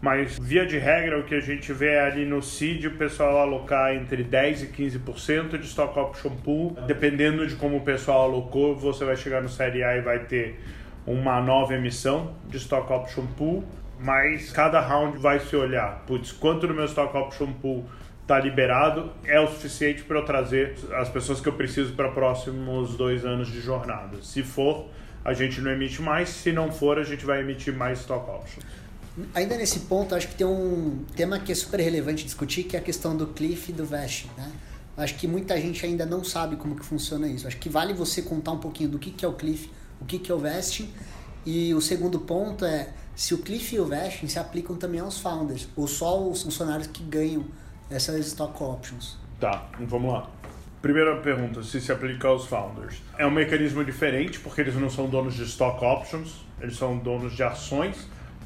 [0.04, 3.94] Mas, via de regra, o que a gente vê ali no seed o pessoal alocar
[3.94, 6.76] entre 10% e 15% de stock option pool.
[6.86, 10.60] Dependendo de como o pessoal alocou, você vai chegar no Série A e vai ter
[11.06, 13.64] uma nova emissão de stock option pool.
[13.98, 17.86] Mas cada round vai se olhar, putz, quanto do meu stock option pool
[18.20, 22.94] está liberado é o suficiente para eu trazer as pessoas que eu preciso para próximos
[22.94, 24.18] dois anos de jornada.
[24.20, 24.86] Se for,
[25.24, 28.83] a gente não emite mais, se não for, a gente vai emitir mais stock options.
[29.34, 32.80] Ainda nesse ponto, acho que tem um tema que é super relevante discutir, que é
[32.80, 34.50] a questão do cliff e do vest, né?
[34.96, 37.46] Acho que muita gente ainda não sabe como que funciona isso.
[37.46, 40.18] Acho que vale você contar um pouquinho do que, que é o cliff, o que,
[40.18, 40.84] que é o vest.
[41.46, 45.18] E o segundo ponto é se o cliff e o vesting se aplicam também aos
[45.18, 47.44] founders, ou só os funcionários que ganham
[47.90, 49.16] essas stock options.
[49.38, 50.30] Tá, vamos lá.
[50.80, 53.02] Primeira pergunta, se se aplica aos founders.
[53.18, 57.34] É um mecanismo diferente, porque eles não são donos de stock options, eles são donos
[57.34, 57.96] de ações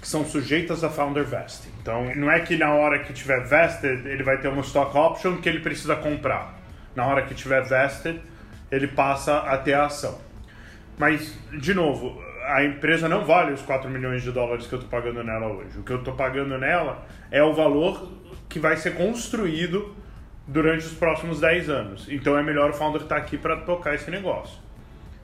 [0.01, 1.71] que são sujeitas a founder vesting.
[1.81, 5.37] Então, não é que na hora que tiver vested, ele vai ter uma stock option
[5.39, 6.59] que ele precisa comprar.
[6.95, 8.21] Na hora que tiver vested,
[8.71, 10.19] ele passa a ter a ação.
[10.97, 14.91] Mas, de novo, a empresa não vale os 4 milhões de dólares que eu estou
[14.91, 15.79] pagando nela hoje.
[15.79, 18.11] O que eu estou pagando nela é o valor
[18.49, 19.95] que vai ser construído
[20.47, 22.07] durante os próximos 10 anos.
[22.09, 24.59] Então é melhor o founder estar aqui para tocar esse negócio.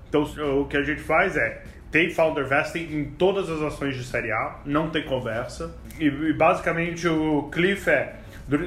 [0.08, 0.22] Então
[0.60, 1.62] o que a gente faz é
[1.94, 5.72] tem founder vesting em todas as ações de série A, não tem conversa.
[5.96, 8.16] E, e basicamente o cliff é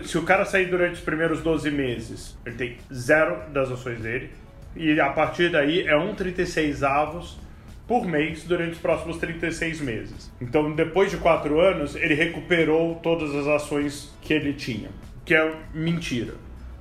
[0.06, 4.32] se o cara sair durante os primeiros 12 meses, ele tem zero das ações dele.
[4.78, 7.38] E a partir daí é um 36 avos
[7.86, 10.32] por mês durante os próximos 36 meses.
[10.40, 14.88] Então, depois de quatro anos, ele recuperou todas as ações que ele tinha,
[15.26, 16.36] que é mentira,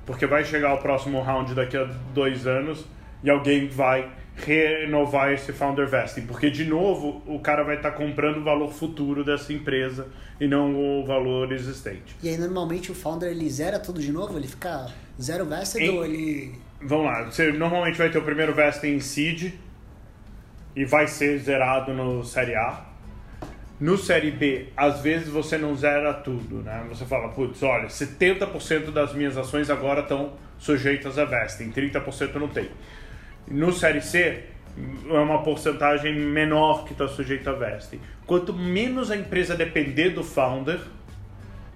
[0.05, 1.83] porque vai chegar o próximo round daqui a
[2.13, 2.85] dois anos
[3.21, 4.09] e alguém vai
[4.45, 8.71] renovar esse founder vesting, porque de novo o cara vai estar tá comprando o valor
[8.71, 10.07] futuro dessa empresa
[10.39, 12.15] e não o valor existente.
[12.21, 14.87] E aí normalmente o founder ele zera tudo de novo, ele fica
[15.19, 15.89] zero vested em...
[15.89, 19.51] ou ele Vamos lá, você normalmente vai ter o primeiro vesting em seed,
[20.77, 22.85] e vai ser zerado no Série A.
[23.79, 26.85] No Série B, às vezes você não zera tudo, né?
[26.89, 32.47] Você fala, putz, olha, 70% das minhas ações agora estão sujeitas a vesting, 30% não
[32.47, 32.69] tem.
[33.49, 34.43] No Série C,
[35.09, 37.99] é uma porcentagem menor que está sujeita a vesting.
[38.25, 40.79] Quanto menos a empresa depender do founder,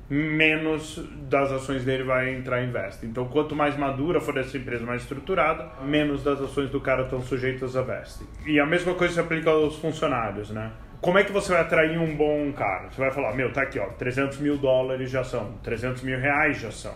[0.09, 3.07] menos das ações dele vai entrar em vesting.
[3.07, 7.21] Então, quanto mais madura for essa empresa, mais estruturada, menos das ações do cara estão
[7.21, 8.27] sujeitas a vesting.
[8.45, 10.71] E a mesma coisa se aplica aos funcionários, né?
[10.99, 12.91] Como é que você vai atrair um bom cara?
[12.91, 16.59] Você vai falar, meu, tá aqui, ó, 300 mil dólares de ação, 300 mil reais
[16.59, 16.93] de ação.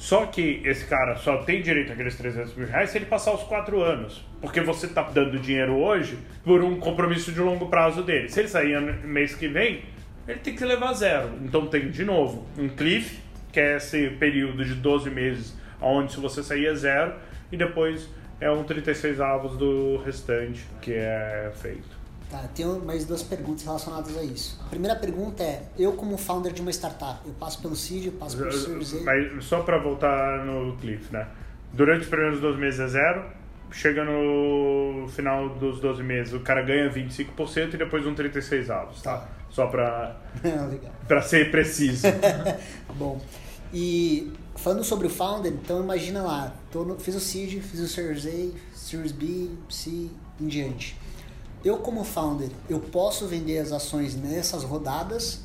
[0.00, 3.42] Só que esse cara só tem direito àqueles 300 mil reais se ele passar os
[3.42, 4.24] quatro anos.
[4.40, 8.30] Porque você está dando dinheiro hoje por um compromisso de longo prazo dele.
[8.30, 9.82] Se ele sair mês que vem,
[10.26, 11.32] ele tem que levar zero.
[11.42, 13.20] Então tem, de novo, um cliff,
[13.52, 17.12] que é esse período de 12 meses, onde se você sair é zero,
[17.52, 18.08] e depois
[18.40, 21.99] é um 36 avos do restante que é feito.
[22.30, 24.56] Tá, tenho mais duas perguntas relacionadas a isso.
[24.64, 28.12] A primeira pergunta é, eu como founder de uma startup, eu passo pelo seed, eu
[28.12, 29.00] passo pelo Series A...
[29.00, 31.26] Mas só para voltar no cliff, né?
[31.72, 33.24] Durante os primeiros 12 meses é zero,
[33.72, 39.02] chega no final dos 12 meses, o cara ganha 25% e depois um 36 avos,
[39.02, 39.18] tá?
[39.18, 39.28] tá.
[39.50, 40.16] Só para
[41.08, 42.06] para ser preciso.
[42.94, 43.20] Bom,
[43.74, 47.88] e falando sobre o founder, então imagina lá, tô no, fiz o seed, fiz o
[47.88, 50.08] Series A, Series B, C,
[50.40, 50.96] em diante.
[51.64, 55.44] Eu como founder, eu posso vender as ações nessas rodadas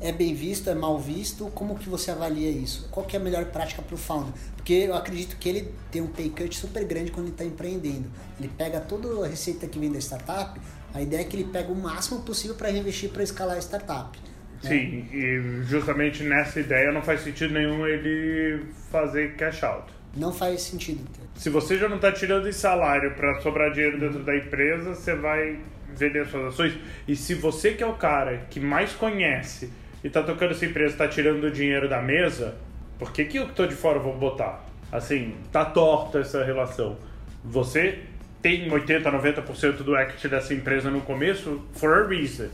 [0.00, 1.46] é bem visto, é mal visto?
[1.54, 2.88] Como que você avalia isso?
[2.90, 4.34] Qual que é a melhor prática para o founder?
[4.56, 8.10] Porque eu acredito que ele tem um pay cut super grande quando ele está empreendendo.
[8.38, 10.60] Ele pega toda a receita que vem da startup,
[10.92, 14.18] a ideia é que ele pega o máximo possível para reinvestir para escalar a startup.
[14.62, 14.70] Né?
[14.70, 19.92] Sim, e justamente nessa ideia não faz sentido nenhum ele fazer cash out.
[20.16, 21.04] Não faz sentido.
[21.34, 25.14] Se você já não está tirando esse salário para sobrar dinheiro dentro da empresa, você
[25.14, 25.58] vai
[25.96, 26.74] vender suas ações.
[27.06, 29.70] E se você que é o cara que mais conhece
[30.02, 32.54] e tá tocando essa empresa, tá tirando o dinheiro da mesa,
[32.98, 34.64] por que, que eu que tô de fora vou botar?
[34.92, 36.96] Assim, tá torta essa relação.
[37.42, 37.98] Você
[38.40, 42.48] tem 80, 90% do equity dessa empresa no começo for a reason.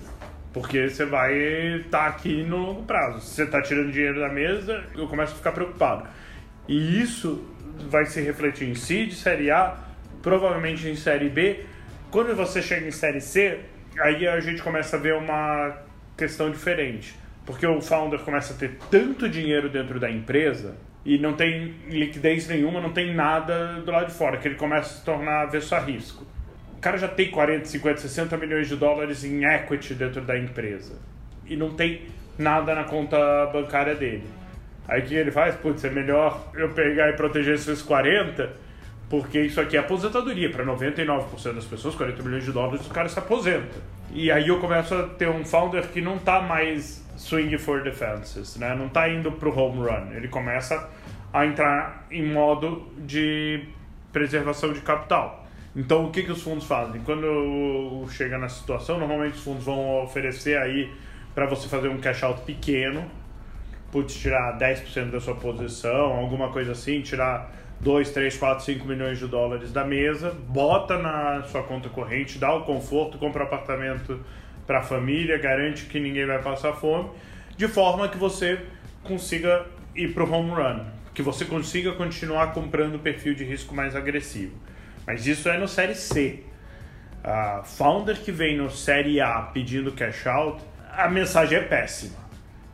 [0.53, 1.35] Porque você vai
[1.79, 3.21] estar tá aqui no longo prazo.
[3.21, 6.09] Se você está tirando dinheiro da mesa, eu começo a ficar preocupado.
[6.69, 7.45] E isso
[7.89, 9.77] vai se refletir em seed, série A,
[10.23, 11.65] provavelmente em série B.
[12.11, 13.61] Quando você chega em série C,
[13.99, 15.77] aí a gente começa a ver uma
[16.17, 17.15] questão diferente
[17.47, 22.47] Porque o founder começa a ter tanto dinheiro dentro da empresa e não tem liquidez
[22.47, 25.75] nenhuma, não tem nada do lado de fora, que ele começa a se tornar avesso
[25.75, 26.27] a risco.
[26.77, 30.99] O cara já tem 40, 50, 60 milhões de dólares em equity dentro da empresa
[31.47, 32.03] e não tem
[32.39, 33.19] nada na conta
[33.53, 34.25] bancária dele.
[34.91, 35.55] Aí o que ele faz?
[35.55, 38.51] Putz, é melhor eu pegar e proteger esses 40,
[39.09, 40.51] porque isso aqui é aposentadoria.
[40.51, 43.79] Para 99% das pessoas, 40 milhões de dólares, o cara se aposenta.
[44.13, 48.57] E aí eu começo a ter um founder que não está mais swing for defenses,
[48.57, 48.75] né?
[48.75, 50.13] não está indo para o home run.
[50.13, 50.91] Ele começa
[51.33, 53.63] a entrar em modo de
[54.13, 55.47] preservação de capital.
[55.77, 57.01] Então, o que, que os fundos fazem?
[57.03, 60.93] Quando chega na situação, normalmente os fundos vão oferecer aí
[61.33, 63.09] para você fazer um cash out pequeno,
[63.91, 69.19] putz, tirar 10% da sua posição, alguma coisa assim, tirar 2, 3, 4, 5 milhões
[69.19, 74.21] de dólares da mesa, bota na sua conta corrente, dá o conforto, compra apartamento
[74.67, 77.11] para a família, garante que ninguém vai passar fome,
[77.57, 78.61] de forma que você
[79.03, 83.75] consiga ir para o home run, que você consiga continuar comprando o perfil de risco
[83.75, 84.55] mais agressivo.
[85.07, 86.45] Mas isso é no Série C.
[87.25, 92.30] A founder que vem no Série A pedindo cash out, a mensagem é péssima.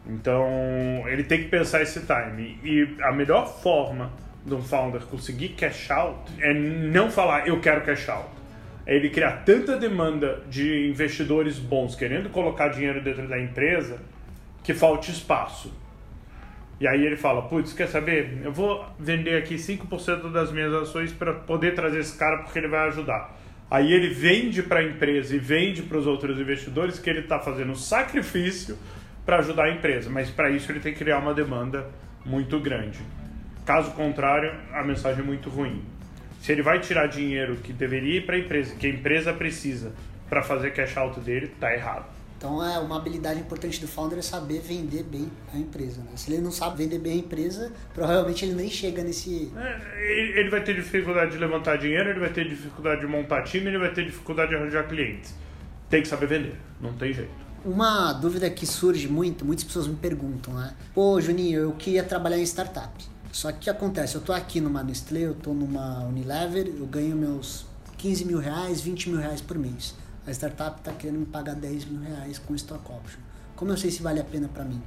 [0.09, 0.47] Então
[1.07, 2.59] ele tem que pensar esse time.
[2.63, 4.13] E a melhor forma
[4.45, 8.29] de um founder conseguir cash out é não falar eu quero cash out.
[8.87, 13.99] É ele criar tanta demanda de investidores bons querendo colocar dinheiro dentro da empresa
[14.63, 15.73] que falte espaço.
[16.79, 18.39] E aí ele fala, putz, quer saber?
[18.45, 22.69] Eu vou vender aqui 5% das minhas ações para poder trazer esse cara porque ele
[22.69, 23.35] vai ajudar.
[23.69, 27.41] Aí ele vende para a empresa e vende para os outros investidores que ele está
[27.41, 28.79] fazendo sacrifício
[29.27, 31.91] para ajudar a empresa, mas para isso ele tem que criar uma demanda
[32.25, 33.01] muito grande.
[33.67, 35.85] Caso contrário, a mensagem é muito ruim.
[36.41, 39.93] Se ele vai tirar dinheiro que deveria ir para a empresa, que a empresa precisa
[40.29, 42.07] para fazer cash out dele, tá errado.
[42.39, 46.03] Então é uma habilidade importante do founder é saber vender bem a empresa.
[46.03, 46.11] Né?
[46.15, 49.51] Se ele não sabe vender bem a empresa, provavelmente ele nem chega nesse.
[49.57, 53.67] É, ele vai ter dificuldade de levantar dinheiro, ele vai ter dificuldade de montar time,
[53.67, 55.35] ele vai ter dificuldade de arranjar clientes.
[55.89, 57.46] Tem que saber vender, não tem jeito.
[57.67, 60.73] Uma dúvida que surge muito, muitas pessoas me perguntam, né?
[60.95, 62.93] Pô, Juninho, eu queria trabalhar em startup.
[63.33, 64.15] Só que o que acontece?
[64.15, 67.67] Eu tô aqui numa Nestlé, eu tô numa Unilever, eu ganho meus
[67.99, 69.97] 15 mil reais, 20 mil reais por mês.
[70.25, 73.19] A startup está querendo me pagar 10 mil reais com stock option.
[73.57, 74.81] Como eu sei se vale a pena para mim?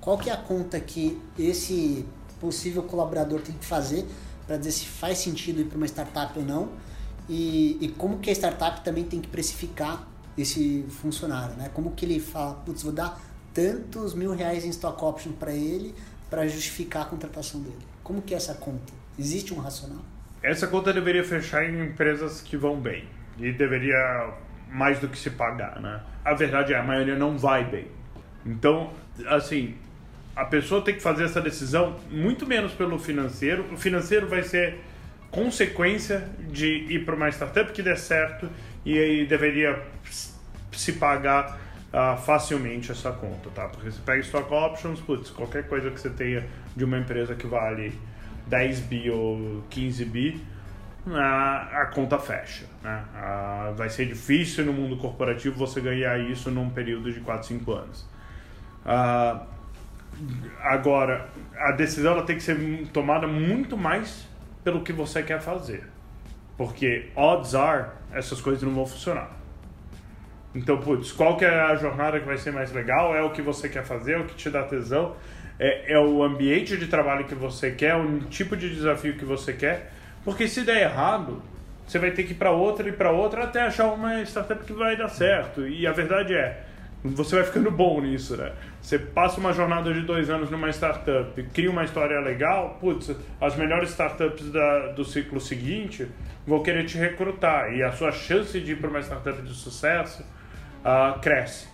[0.00, 2.06] Qual que é a conta que esse
[2.38, 4.06] possível colaborador tem que fazer
[4.46, 6.68] para dizer se faz sentido ir para uma startup ou não?
[7.28, 10.08] E, e como que a startup também tem que precificar
[10.40, 11.70] esse funcionário, né?
[11.72, 13.20] Como que ele fala, putz, vou dar
[13.52, 15.94] tantos mil reais em stock option para ele
[16.28, 17.78] para justificar a contratação dele.
[18.02, 18.92] Como que é essa conta?
[19.18, 20.02] Existe um racional?
[20.42, 23.04] Essa conta deveria fechar em empresas que vão bem
[23.38, 24.32] e deveria
[24.70, 26.00] mais do que se pagar, né?
[26.24, 27.88] A verdade é a maioria não vai bem.
[28.46, 28.92] Então,
[29.26, 29.74] assim,
[30.34, 33.66] a pessoa tem que fazer essa decisão muito menos pelo financeiro.
[33.72, 34.78] O financeiro vai ser
[35.30, 38.48] consequência de ir para uma startup que dê certo
[38.84, 39.82] e aí deveria
[40.72, 41.58] se pagar
[41.92, 43.68] uh, facilmente essa conta, tá?
[43.68, 47.46] Porque você pega stock options, putz, qualquer coisa que você tenha de uma empresa que
[47.46, 47.92] vale
[48.46, 50.44] 10 bi ou 15 bi,
[51.08, 52.66] a, a conta fecha.
[52.82, 53.04] Né?
[53.14, 57.72] A, vai ser difícil no mundo corporativo você ganhar isso num período de 4, 5
[57.72, 58.08] anos.
[58.84, 59.46] Uh,
[60.62, 62.56] agora, a decisão ela tem que ser
[62.92, 64.28] tomada muito mais
[64.64, 65.84] pelo que você quer fazer.
[66.60, 69.30] Porque odds are, essas coisas não vão funcionar.
[70.54, 73.16] Então, putz, qual que é a jornada que vai ser mais legal?
[73.16, 75.16] É o que você quer fazer, é o que te dá tesão?
[75.58, 79.54] É, é o ambiente de trabalho que você quer, o tipo de desafio que você
[79.54, 79.90] quer?
[80.22, 81.42] Porque se der errado,
[81.86, 84.74] você vai ter que ir para outra e para outra até achar uma startup que
[84.74, 85.66] vai dar certo.
[85.66, 86.62] E a verdade é,
[87.02, 88.52] você vai ficando bom nisso, né?
[88.80, 93.56] Você passa uma jornada de dois anos numa startup, cria uma história legal, putz, as
[93.56, 96.06] melhores startups da, do ciclo seguinte
[96.46, 100.22] vão querer te recrutar e a sua chance de ir para uma startup de sucesso
[100.84, 101.68] uh, cresce.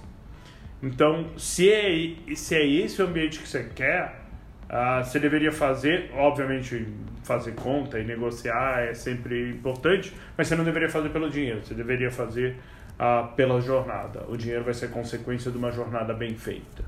[0.80, 4.20] Então, se é, se é esse o ambiente que você quer,
[4.70, 6.86] uh, você deveria fazer, obviamente,
[7.24, 11.74] fazer conta e negociar é sempre importante, mas você não deveria fazer pelo dinheiro, você
[11.74, 12.56] deveria fazer
[13.36, 14.24] pela jornada.
[14.28, 16.84] O dinheiro vai ser consequência de uma jornada bem feita,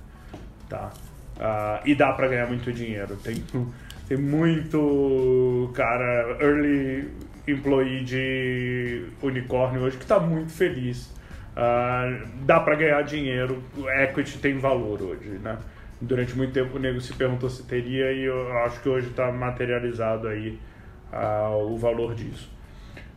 [0.68, 0.90] tá?
[1.36, 3.16] Uh, e dá para ganhar muito dinheiro.
[3.16, 3.44] Tem,
[4.08, 7.08] tem muito cara early
[7.46, 11.14] employee de unicórnio hoje que está muito feliz.
[11.56, 13.62] Uh, dá para ganhar dinheiro,
[14.02, 15.58] equity tem valor hoje, né?
[16.00, 19.32] Durante muito tempo o nego se perguntou se teria e eu acho que hoje está
[19.32, 20.56] materializado aí
[21.66, 22.48] o valor disso.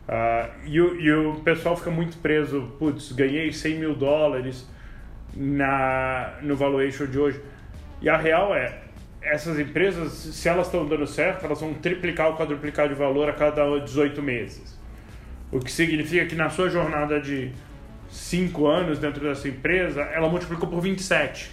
[0.08, 4.66] Uh, e, o, e, o pessoal fica muito preso, putz, ganhei 100 mil dólares,
[5.34, 7.40] na, no valuation de hoje.
[8.00, 8.78] E a real é,
[9.22, 13.32] essas empresas, se elas estão dando certo, elas vão triplicar ou quadruplicar de valor a
[13.32, 14.78] cada 18 meses.
[15.50, 17.52] O que significa que na sua jornada de
[18.10, 21.50] 5 anos dentro dessa empresa, ela multiplicou por 27.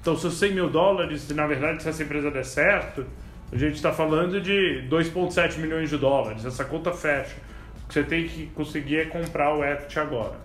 [0.00, 3.06] Então, seus 100 mil dólares, na verdade, se essa empresa der certo,
[3.52, 6.44] a gente está falando de 2,7 milhões de dólares.
[6.44, 7.36] Essa conta fecha.
[7.90, 10.38] O que você tem que conseguir é comprar o equity agora.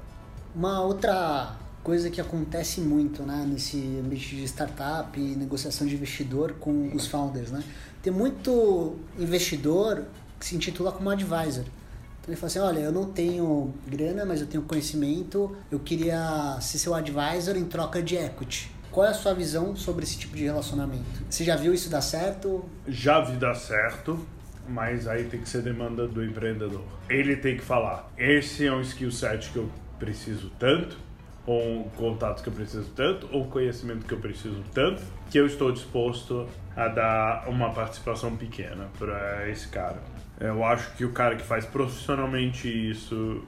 [0.56, 6.54] Uma outra coisa que acontece muito né, nesse ambiente de startup e negociação de investidor
[6.54, 7.52] com os founders.
[7.52, 7.64] Né?
[8.02, 10.06] Tem muito investidor
[10.40, 11.66] que se intitula como advisor.
[11.66, 16.58] Então ele fala assim, olha, eu não tenho grana, mas eu tenho conhecimento, eu queria
[16.60, 18.72] ser seu advisor em troca de equity.
[18.90, 21.06] Qual é a sua visão sobre esse tipo de relacionamento?
[21.30, 22.66] Você já viu isso dar certo?
[22.88, 24.26] Já vi dar certo,
[24.68, 26.84] mas aí tem que ser demanda do empreendedor.
[27.10, 30.98] Ele tem que falar, esse é um skill set que eu preciso tanto,
[31.46, 35.72] ou contatos que eu preciso tanto, ou conhecimento que eu preciso tanto, que eu estou
[35.72, 40.02] disposto a dar uma participação pequena para esse cara.
[40.40, 43.44] Eu acho que o cara que faz profissionalmente isso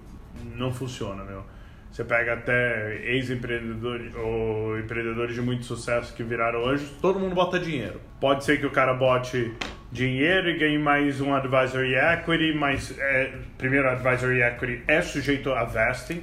[0.56, 1.44] não funciona, meu.
[1.92, 7.60] Você pega até ex-empreendedores ou empreendedores de muito sucesso que viraram anjos, todo mundo bota
[7.60, 8.00] dinheiro.
[8.20, 9.52] Pode ser que o cara bote
[9.92, 15.64] dinheiro e ganhe mais um advisory equity, mas é, primeiro advisory equity é sujeito a
[15.64, 16.22] vesting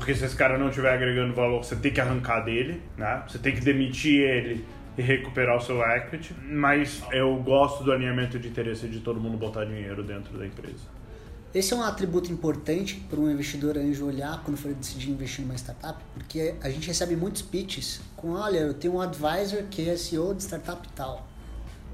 [0.00, 3.22] porque se esse cara não estiver agregando valor, você tem que arrancar dele, né?
[3.28, 4.64] Você tem que demitir ele
[4.96, 6.34] e recuperar o seu equity.
[6.42, 11.00] Mas eu gosto do alinhamento de interesse de todo mundo botar dinheiro dentro da empresa.
[11.52, 15.54] Esse é um atributo importante para um investidor anjo olhar quando for decidir investir numa
[15.54, 19.96] startup, porque a gente recebe muitos pitches com, olha, eu tenho um advisor que é
[19.96, 21.28] CEO de startup tal,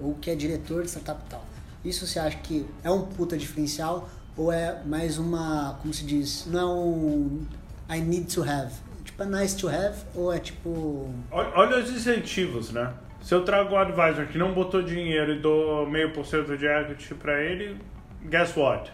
[0.00, 1.44] ou que é diretor de startup tal.
[1.84, 6.46] Isso você acha que é um puta diferencial ou é mais uma, como se diz,
[6.46, 7.46] não é um
[7.88, 8.72] I need to have?
[9.04, 11.08] Tipo, é nice to have ou é tipo.
[11.30, 12.92] Olha os incentivos, né?
[13.22, 16.66] Se eu trago um advisor que não botou dinheiro e dou meio por cento de
[16.66, 17.80] equity para ele,
[18.24, 18.92] guess what?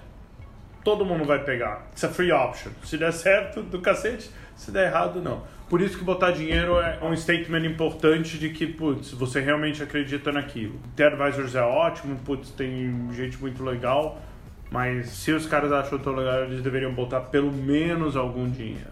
[0.84, 1.86] Todo mundo vai pegar.
[1.92, 2.70] It's a free option.
[2.84, 4.30] Se der certo, do cacete.
[4.56, 5.42] Se der errado, não.
[5.68, 10.30] Por isso que botar dinheiro é um statement importante de que, putz, você realmente acredita
[10.30, 10.78] naquilo.
[10.94, 14.20] Ter advisors é ótimo, putz, tem gente muito legal
[14.72, 18.90] mas se os caras acham tão legal, eles deveriam botar pelo menos algum dinheiro.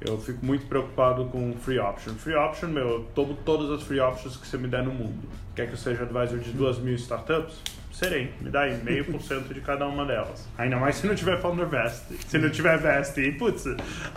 [0.00, 2.14] Eu fico muito preocupado com free option.
[2.14, 5.28] Free option, meu, eu tomo todas as free options que você me der no mundo.
[5.56, 7.60] Quer que eu seja advisor de duas mil startups?
[7.98, 8.32] Serei.
[8.40, 10.46] Me dá aí meio por cento de cada uma delas.
[10.56, 12.04] Ainda mais se não tiver founder vest.
[12.28, 13.64] Se não tiver vest, e putz,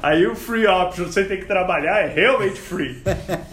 [0.04, 3.02] aí o free option você tem que trabalhar é realmente free.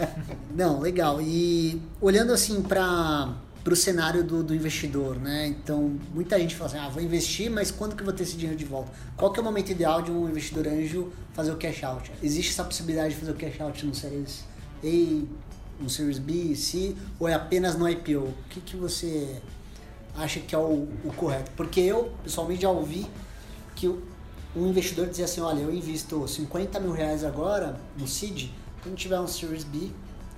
[0.55, 1.19] não, legal.
[1.19, 5.47] E olhando assim para para o cenário do, do, investidor, né?
[5.47, 8.37] Então, muita gente fala assim, ah, vou investir, mas quando que eu vou ter esse
[8.37, 8.89] dinheiro de volta?
[9.17, 12.09] Qual que é o momento ideal de um investidor anjo fazer o cash out?
[12.23, 14.45] Existe essa possibilidade de fazer o cash out no Series
[14.81, 15.25] A,
[15.83, 18.19] no Series B, C, ou é apenas no IPO?
[18.19, 19.39] O que, que você
[20.15, 21.51] acha que é o, o correto?
[21.55, 23.07] Porque eu, pessoalmente, já ouvi
[23.75, 28.49] que um investidor dizia assim, olha, eu invisto 50 mil reais agora no seed,
[28.81, 29.89] quando tiver um Series B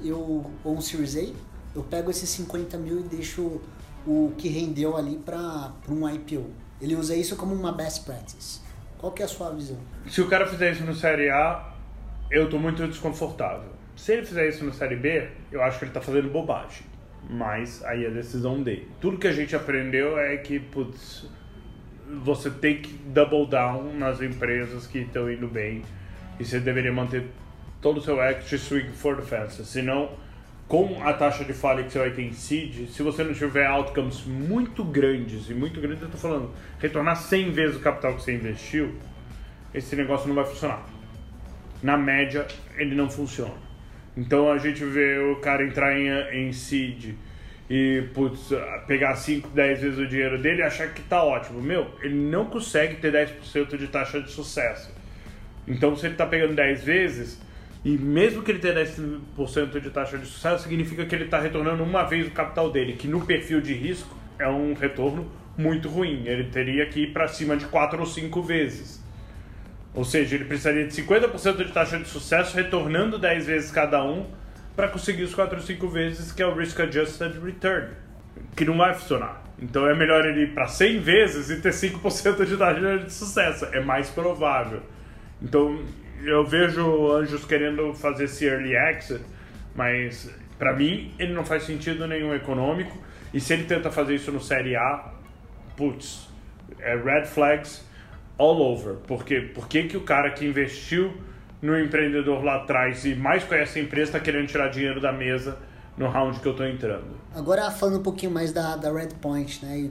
[0.04, 1.34] eu, ou um Series A,
[1.76, 3.62] eu pego esses 50 mil e deixo
[4.06, 6.50] o que rendeu ali para um IPO.
[6.82, 8.60] Ele usa isso como uma best practice.
[8.98, 9.78] Qual que é a sua visão?
[10.10, 11.74] Se o cara fizer isso no Série A,
[12.30, 13.70] eu estou muito desconfortável.
[13.96, 16.86] Se ele fizer isso no Série B, eu acho que ele está fazendo bobagem.
[17.30, 18.88] Mas aí é decisão dele.
[19.00, 21.30] Tudo que a gente aprendeu é que, putz,
[22.24, 25.84] você tem que double down nas empresas que estão indo bem.
[26.40, 27.26] E você deveria manter
[27.82, 29.68] todo o seu equity swing for the fences.
[29.68, 30.12] Senão,
[30.68, 33.66] com a taxa de falha que você vai ter em seed, se você não tiver
[33.66, 38.24] outcomes muito grandes, e muito grandes eu estou falando, retornar 100 vezes o capital que
[38.24, 38.96] você investiu,
[39.74, 40.86] esse negócio não vai funcionar.
[41.82, 42.46] Na média,
[42.78, 43.71] ele não funciona.
[44.22, 46.08] Então a gente vê o cara entrar em,
[46.48, 47.16] em seed
[47.68, 48.50] e putz,
[48.86, 51.60] pegar 5, 10 vezes o dinheiro dele e achar que tá ótimo.
[51.60, 54.94] Meu, ele não consegue ter 10% de taxa de sucesso.
[55.68, 57.42] Então se ele está pegando 10 vezes,
[57.84, 61.82] e mesmo que ele tenha 10% de taxa de sucesso, significa que ele está retornando
[61.82, 66.28] uma vez o capital dele, que no perfil de risco é um retorno muito ruim.
[66.28, 69.01] Ele teria que ir para cima de 4 ou 5 vezes.
[69.94, 74.26] Ou seja, ele precisaria de 50% de taxa de sucesso, retornando 10 vezes cada um,
[74.76, 77.90] para conseguir os 4 ou 5 vezes, que é o Risk Adjusted Return,
[78.56, 79.44] que não vai funcionar.
[79.62, 83.66] Então é melhor ele ir para 100 vezes e ter 5% de taxa de sucesso.
[83.66, 84.82] É mais provável.
[85.42, 85.84] Então
[86.24, 89.22] eu vejo anjos querendo fazer esse early access,
[89.76, 92.98] mas para mim ele não faz sentido nenhum econômico.
[93.34, 95.12] E se ele tenta fazer isso no Série A,
[95.76, 96.28] putz,
[96.80, 97.86] é red flags
[98.42, 98.96] all over.
[99.08, 101.14] Porque por que, o cara que investiu
[101.62, 105.58] no empreendedor lá atrás e mais conhece a empresa está querendo tirar dinheiro da mesa
[105.96, 107.22] no round que eu estou entrando.
[107.36, 109.90] Agora falando um pouquinho mais da, da Red Point, né,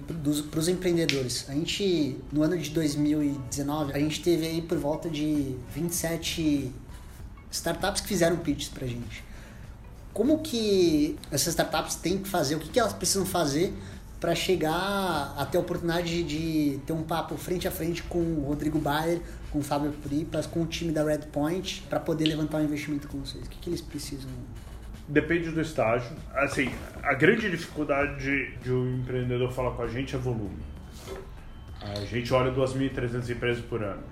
[0.51, 1.49] para os empreendedores.
[1.49, 6.73] A gente, no ano de 2019, a gente teve aí por volta de 27
[7.53, 9.23] startups que fizeram pitches para gente.
[10.13, 13.73] Como que essas startups têm que fazer, o que, que elas precisam fazer
[14.21, 18.45] para chegar a ter a oportunidade de ter um papo frente a frente com o
[18.47, 22.59] Rodrigo Bayer, com o Fábio Pripas, com o time da Red Point, para poder levantar
[22.59, 23.47] um investimento com vocês?
[23.47, 24.31] O que, que eles precisam?
[25.09, 26.15] Depende do estágio.
[26.35, 26.71] Assim,
[27.03, 30.59] a grande dificuldade de, de um empreendedor falar com a gente é volume.
[31.81, 34.03] A gente olha 2.300 empresas por ano.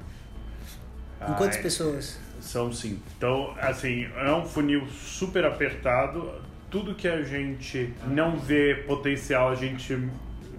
[1.25, 2.19] Com quantas pessoas?
[2.41, 2.99] São sim.
[3.17, 6.33] Então, assim, é um funil super apertado
[6.71, 9.99] tudo que a gente não vê potencial, a gente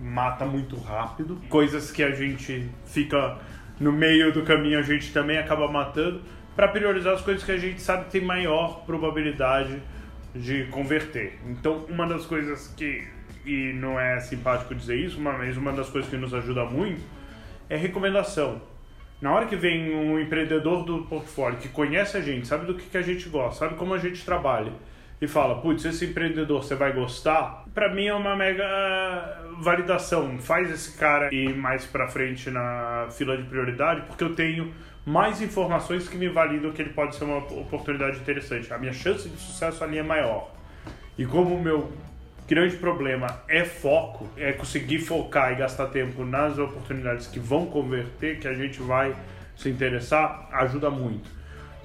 [0.01, 1.39] mata muito rápido.
[1.49, 3.37] Coisas que a gente fica
[3.79, 6.21] no meio do caminho, a gente também acaba matando
[6.55, 9.81] para priorizar as coisas que a gente sabe que tem maior probabilidade
[10.35, 11.39] de converter.
[11.47, 13.07] Então, uma das coisas que
[13.45, 17.01] e não é simpático dizer isso, mas uma das coisas que nos ajuda muito
[17.69, 18.61] é recomendação.
[19.21, 22.87] Na hora que vem um empreendedor do portfólio que conhece a gente, sabe do que,
[22.89, 24.71] que a gente gosta, sabe como a gente trabalha,
[25.21, 30.37] e fala, putz, esse empreendedor você vai gostar, para mim é uma mega validação.
[30.39, 34.73] Faz esse cara ir mais para frente na fila de prioridade, porque eu tenho
[35.05, 38.73] mais informações que me validam que ele pode ser uma oportunidade interessante.
[38.73, 40.51] A minha chance de sucesso ali é maior.
[41.17, 41.91] E como o meu
[42.47, 48.39] grande problema é foco, é conseguir focar e gastar tempo nas oportunidades que vão converter,
[48.39, 49.13] que a gente vai
[49.55, 51.38] se interessar, ajuda muito.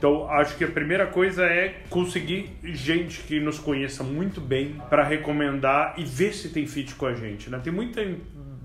[0.05, 5.03] Então, acho que a primeira coisa é conseguir gente que nos conheça muito bem para
[5.03, 7.49] recomendar e ver se tem fit com a gente.
[7.49, 7.59] Né?
[7.65, 8.07] Tem muita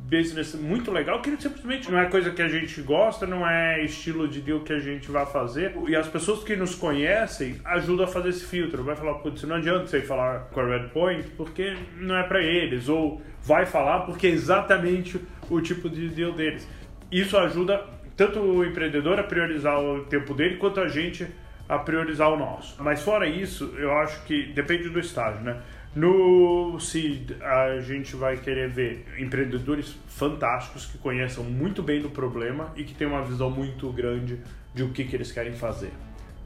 [0.04, 4.28] business muito legal que simplesmente não é coisa que a gente gosta, não é estilo
[4.28, 5.74] de deal que a gente vai fazer.
[5.88, 8.84] E as pessoas que nos conhecem ajudam a fazer esse filtro.
[8.84, 12.44] Vai falar, putz, não adianta você falar com a Red Point porque não é para
[12.44, 12.90] eles.
[12.90, 15.18] Ou vai falar porque é exatamente
[15.50, 16.68] o tipo de deal deles.
[17.10, 17.82] Isso ajuda
[18.20, 21.26] tanto o empreendedor a priorizar o tempo dele, quanto a gente
[21.70, 22.76] a priorizar o nosso.
[22.84, 25.62] Mas fora isso, eu acho que depende do estágio, né?
[25.96, 32.74] No Seed, a gente vai querer ver empreendedores fantásticos que conheçam muito bem do problema
[32.76, 34.38] e que tenham uma visão muito grande
[34.76, 35.94] de o que, que eles querem fazer,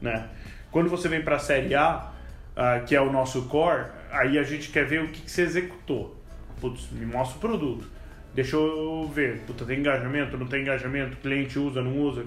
[0.00, 0.28] né?
[0.70, 2.12] Quando você vem para a série A,
[2.56, 5.42] uh, que é o nosso core, aí a gente quer ver o que, que você
[5.42, 6.16] executou.
[6.60, 7.94] Putz, me mostra o produto
[8.34, 12.24] Deixa eu ver, puta, tem engajamento, não tem engajamento, cliente usa, não usa,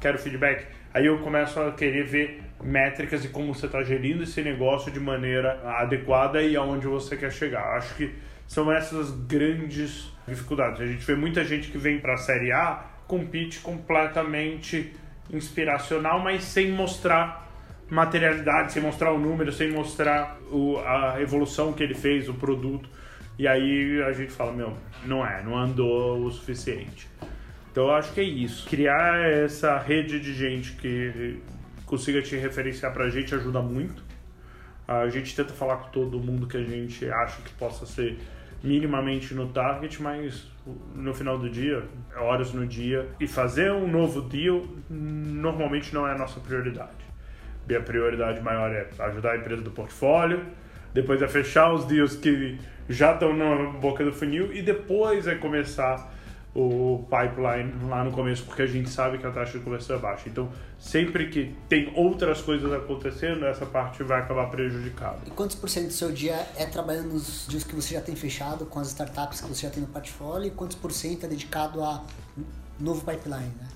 [0.00, 0.66] quero feedback.
[0.94, 5.00] Aí eu começo a querer ver métricas e como você está gerindo esse negócio de
[5.00, 7.76] maneira adequada e aonde você quer chegar.
[7.76, 8.14] Acho que
[8.46, 10.80] são essas grandes dificuldades.
[10.80, 14.94] A gente vê muita gente que vem para a Série A com pitch completamente
[15.30, 17.46] inspiracional, mas sem mostrar
[17.90, 22.88] materialidade, sem mostrar o número, sem mostrar o, a evolução que ele fez, o produto.
[23.38, 24.76] E aí a gente fala, meu,
[25.06, 27.08] não é, não andou o suficiente.
[27.70, 28.68] Então eu acho que é isso.
[28.68, 31.40] Criar essa rede de gente que
[31.86, 34.02] consiga te referenciar pra gente ajuda muito.
[34.86, 38.18] A gente tenta falar com todo mundo que a gente acha que possa ser
[38.62, 40.50] minimamente no target, mas
[40.94, 41.84] no final do dia,
[42.16, 47.06] horas no dia, e fazer um novo deal normalmente não é a nossa prioridade.
[47.70, 50.44] a prioridade maior é ajudar a empresa do portfólio,
[50.92, 52.58] depois é fechar os deals que
[52.88, 56.14] já estão na boca do funil e depois é começar
[56.54, 59.98] o pipeline lá no começo, porque a gente sabe que a taxa de conversão é
[59.98, 60.28] baixa.
[60.28, 65.18] Então, sempre que tem outras coisas acontecendo, essa parte vai acabar prejudicada.
[65.26, 68.16] E quantos por cento do seu dia é trabalhando nos dias que você já tem
[68.16, 71.28] fechado, com as startups que você já tem no portfólio, e quantos por cento é
[71.28, 72.02] dedicado a
[72.80, 73.68] novo pipeline, né?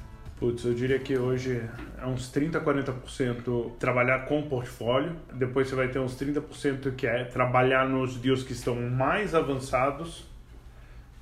[0.43, 1.63] Putz, eu diria que hoje
[1.97, 5.15] é uns 30, 40% trabalhar com portfólio.
[5.33, 10.29] Depois você vai ter uns 30% que é trabalhar nos deals que estão mais avançados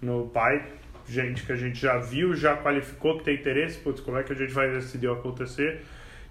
[0.00, 0.72] no pipe.
[1.06, 3.76] Gente que a gente já viu, já qualificou que tem interesse.
[3.80, 5.82] Putz, como é que a gente vai decidir acontecer?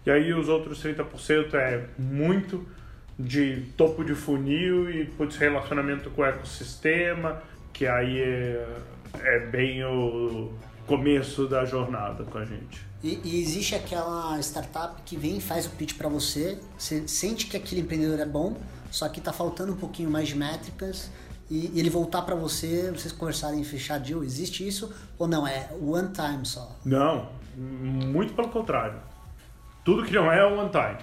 [0.03, 2.67] E aí os outros 30% é muito
[3.19, 7.39] de topo de funil e putz, relacionamento com o ecossistema,
[7.71, 8.67] que aí é,
[9.21, 10.51] é bem o
[10.89, 12.83] começo da jornada com a gente.
[13.03, 17.45] E, e, existe aquela startup que vem e faz o pitch para você, você sente
[17.45, 18.57] que aquele empreendedor é bom,
[18.89, 21.11] só que está faltando um pouquinho mais de métricas
[21.47, 24.23] e, e ele voltar para você, vocês conversarem em fechar deal.
[24.23, 25.47] Existe isso ou não?
[25.47, 26.75] É one time só?
[26.83, 28.99] Não, muito pelo contrário.
[29.85, 30.97] Tudo que não é one time.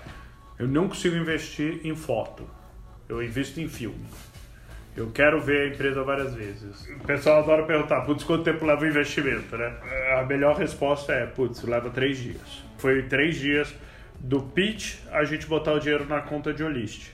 [0.59, 2.45] Eu não consigo investir em foto.
[3.09, 4.05] Eu invisto em filme.
[4.97, 6.89] Eu quero ver a empresa várias vezes.
[6.89, 9.75] O pessoal adora perguntar, putz, quanto tempo leva o investimento, né?
[10.19, 12.65] A melhor resposta é, putz, leva três dias.
[12.79, 13.75] Foi três dias
[14.19, 17.11] do pitch a gente botar o dinheiro na conta de Olist.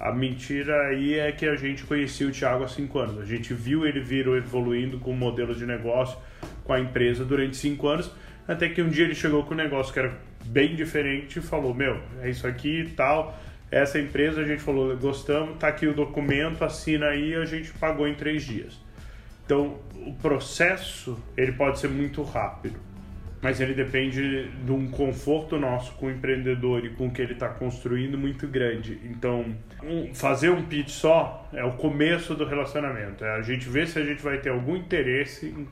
[0.00, 3.20] A mentira aí é que a gente conhecia o Thiago há cinco anos.
[3.20, 6.18] A gente viu ele vir evoluindo com o modelo de negócio
[6.64, 8.10] com a empresa durante cinco anos,
[8.46, 11.72] até que um dia ele chegou com um negócio que era bem diferente e falou:
[11.72, 13.38] Meu, é isso aqui e tal.
[13.74, 17.34] Essa empresa a gente falou: Gostamos, tá aqui o documento, assina aí.
[17.34, 18.80] A gente pagou em três dias.
[19.44, 22.78] Então, o processo ele pode ser muito rápido
[23.44, 27.34] mas ele depende de um conforto nosso com o empreendedor e com o que ele
[27.34, 28.98] está construindo muito grande.
[29.04, 33.22] Então, um, fazer um pitch só é o começo do relacionamento.
[33.22, 35.68] É a gente ver se a gente vai ter algum interesse em,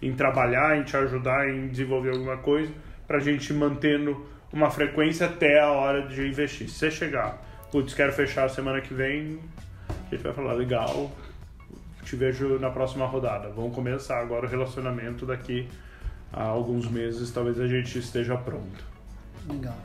[0.00, 2.72] em trabalhar, em te ajudar, em desenvolver alguma coisa,
[3.08, 6.68] para a gente mantendo uma frequência até a hora de investir.
[6.68, 9.38] Se você chegar, putz, quero fechar a semana que vem,
[9.88, 11.10] a gente vai falar, legal,
[12.04, 13.48] te vejo na próxima rodada.
[13.50, 15.68] Vamos começar agora o relacionamento daqui
[16.32, 18.84] há alguns meses talvez a gente esteja pronto.
[19.48, 19.76] Legal.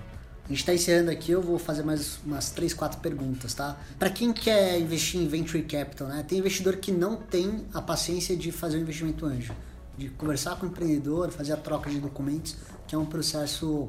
[0.45, 3.75] A gente está encerrando aqui, eu vou fazer mais umas três, quatro perguntas, tá?
[3.97, 6.23] Para quem quer investir em venture capital, né?
[6.27, 9.53] Tem investidor que não tem a paciência de fazer um investimento anjo,
[9.97, 12.57] de conversar com o empreendedor, fazer a troca de documentos,
[12.87, 13.87] que é um processo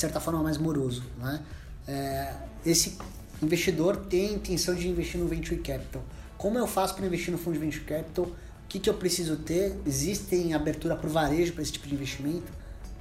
[0.00, 1.42] de certa forma mais moroso, né?
[1.86, 2.34] É,
[2.64, 2.96] esse
[3.42, 6.02] investidor tem a intenção de investir no venture capital.
[6.38, 8.30] Como eu faço para investir no fundo de venture capital?
[8.70, 9.76] que, que eu preciso ter?
[9.84, 12.52] Existe abertura para o varejo para esse tipo de investimento?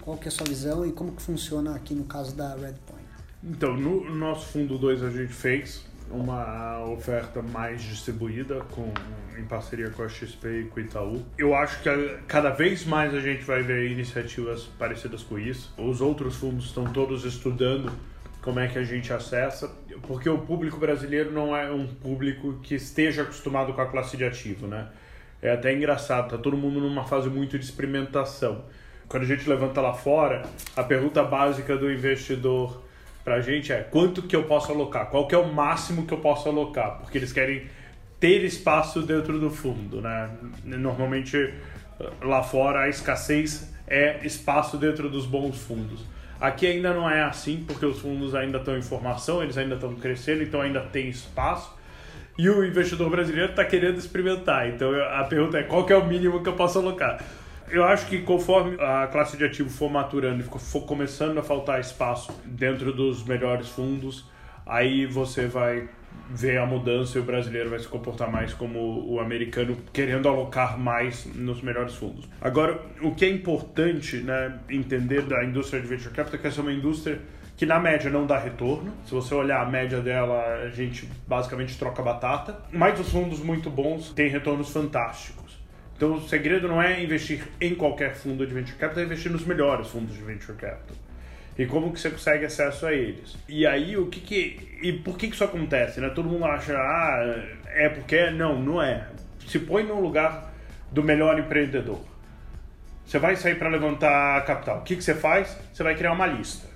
[0.02, 3.06] Qual que é a sua visão e como que funciona aqui no caso da Redpoint?
[3.44, 8.92] Então, no nosso fundo 2 a gente fez uma oferta mais distribuída com,
[9.38, 11.26] em parceria com a XP e com o Itaú.
[11.38, 11.90] Eu acho que
[12.28, 15.74] cada vez mais a gente vai ver iniciativas parecidas com isso.
[15.78, 17.92] Os outros fundos estão todos estudando
[18.42, 19.70] como é que a gente acessa,
[20.04, 24.24] porque o público brasileiro não é um público que esteja acostumado com a classe de
[24.24, 24.88] ativo, né?
[25.42, 28.64] É até engraçado, tá todo mundo numa fase muito de experimentação.
[29.08, 30.44] Quando a gente levanta lá fora,
[30.76, 32.82] a pergunta básica do investidor
[33.30, 35.06] para a gente é quanto que eu posso alocar?
[35.06, 36.98] Qual que é o máximo que eu posso alocar?
[36.98, 37.62] Porque eles querem
[38.20, 40.32] ter espaço dentro do fundo, né?
[40.66, 41.54] Normalmente
[42.24, 46.04] lá fora a escassez é espaço dentro dos bons fundos.
[46.42, 49.94] Aqui ainda não é assim, porque os fundos ainda estão em formação, eles ainda estão
[49.94, 51.78] crescendo, então ainda tem espaço
[52.36, 54.68] e o investidor brasileiro está querendo experimentar.
[54.70, 57.24] Então a pergunta é qual é o mínimo que eu posso alocar?
[57.70, 61.80] Eu acho que conforme a classe de ativo for maturando e for começando a faltar
[61.80, 64.26] espaço dentro dos melhores fundos,
[64.66, 65.88] aí você vai
[66.30, 70.80] ver a mudança e o brasileiro vai se comportar mais como o americano, querendo alocar
[70.80, 72.28] mais nos melhores fundos.
[72.42, 76.62] Agora, o que é importante né, entender da indústria de venture capital é que essa
[76.62, 77.20] é uma indústria
[77.56, 78.94] que na média não dá retorno.
[79.06, 82.58] Se você olhar a média dela, a gente basicamente troca batata.
[82.72, 85.39] Mas os fundos muito bons têm retornos fantásticos.
[86.00, 89.44] Então o segredo não é investir em qualquer fundo de venture capital, é investir nos
[89.44, 90.96] melhores fundos de venture capital.
[91.58, 93.38] E como que você consegue acesso a eles?
[93.50, 96.10] E aí o que que e por que que isso acontece, né?
[96.12, 99.10] Todo mundo acha ah, é porque não, não é.
[99.46, 100.54] Se põe no lugar
[100.90, 102.00] do melhor empreendedor.
[103.06, 104.78] Você vai sair para levantar capital.
[104.78, 105.58] O que que você faz?
[105.74, 106.70] Você vai criar uma lista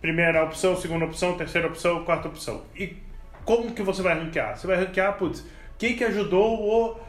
[0.00, 2.62] primeira opção, segunda opção, terceira opção, quarta opção.
[2.76, 2.96] E
[3.44, 4.56] como que você vai ranquear?
[4.56, 5.44] Você vai ranquear, putz,
[5.78, 7.00] quem que ajudou o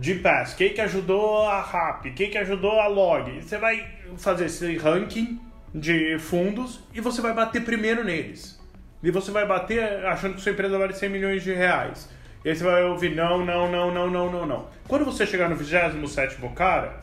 [0.00, 3.40] GPass, quem que ajudou a RAP, quem que ajudou a Log.
[3.40, 3.86] Você vai
[4.16, 5.40] fazer esse ranking
[5.74, 8.60] de fundos e você vai bater primeiro neles.
[9.02, 12.08] E você vai bater achando que sua empresa vale 100 milhões de reais.
[12.44, 14.68] E aí você vai ouvir não, não, não, não, não, não, não.
[14.86, 17.00] Quando você chegar no 27 cara,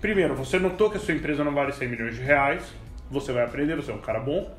[0.00, 2.62] primeiro, você notou que a sua empresa não vale 100 milhões de reais,
[3.10, 4.54] você vai aprender, você é um cara bom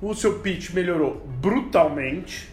[0.00, 2.48] o seu pitch melhorou brutalmente,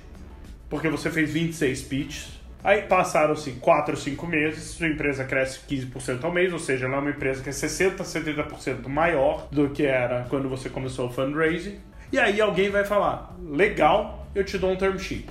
[0.69, 2.42] porque você fez 26 pitches.
[2.63, 6.95] Aí passaram-se 4 ou 5 meses, sua empresa cresce 15% ao mês, ou seja, ela
[6.95, 11.11] é uma empresa que é 60%, 70% maior do que era quando você começou o
[11.11, 11.77] fundraising.
[12.09, 15.27] E aí alguém vai falar: legal, eu te dou um term sheet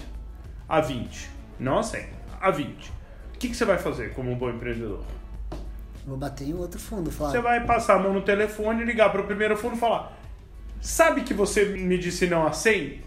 [0.69, 2.07] a 20, não a 100,
[2.41, 2.91] a 20.
[3.35, 5.03] O que, que você vai fazer como um bom empreendedor?
[6.07, 7.31] Vou bater em outro fundo, falar.
[7.31, 10.13] Você vai passar a mão no telefone, ligar para o primeiro fundo e falar:
[10.81, 13.01] Sabe que você me disse não a 100?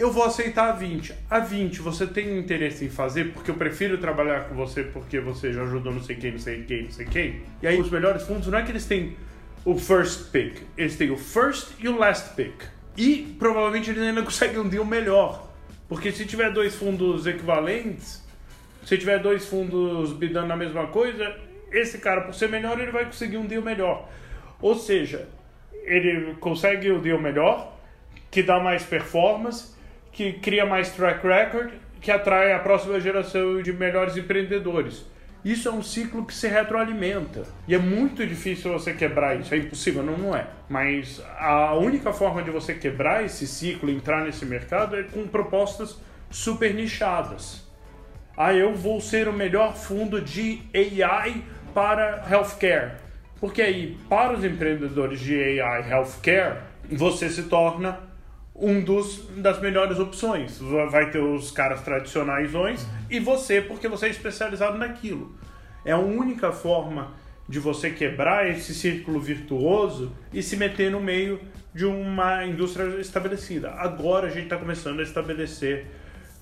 [0.00, 1.12] Eu vou aceitar a 20.
[1.28, 5.52] A 20 você tem interesse em fazer porque eu prefiro trabalhar com você porque você
[5.52, 7.42] já ajudou não sei quem, não sei quem, não sei quem.
[7.62, 9.14] E aí os melhores fundos não é que eles têm
[9.62, 12.62] o first pick, eles têm o first e o last pick.
[12.96, 15.52] E provavelmente eles ainda conseguem um deal melhor.
[15.86, 18.24] Porque se tiver dois fundos equivalentes,
[18.86, 21.36] se tiver dois fundos bidando na mesma coisa,
[21.70, 24.08] esse cara, por ser melhor, ele vai conseguir um deal melhor.
[24.62, 25.28] Ou seja,
[25.84, 27.76] ele consegue o deal melhor,
[28.30, 29.78] que dá mais performance,
[30.12, 35.06] que cria mais track record, que atrai a próxima geração de melhores empreendedores.
[35.44, 37.44] isso é um ciclo que se retroalimenta.
[37.66, 39.54] E é muito difícil você quebrar isso.
[39.54, 40.46] É impossível, não, não é.
[40.68, 45.98] Mas a única forma de você quebrar esse ciclo, entrar nesse mercado, é com propostas
[46.30, 47.66] super nichadas.
[48.36, 51.42] Ah, eu vou ser o melhor fundo de AI
[51.74, 52.92] para healthcare.
[53.40, 56.58] Porque aí, para os empreendedores de AI healthcare,
[56.90, 58.09] você se torna
[58.60, 60.58] um dos das melhores opções.
[60.90, 62.50] Vai ter os caras tradicionais
[63.08, 65.34] e você, porque você é especializado naquilo.
[65.84, 67.14] É a única forma
[67.48, 71.40] de você quebrar esse círculo virtuoso e se meter no meio
[71.74, 73.70] de uma indústria estabelecida.
[73.70, 75.86] Agora a gente está começando a estabelecer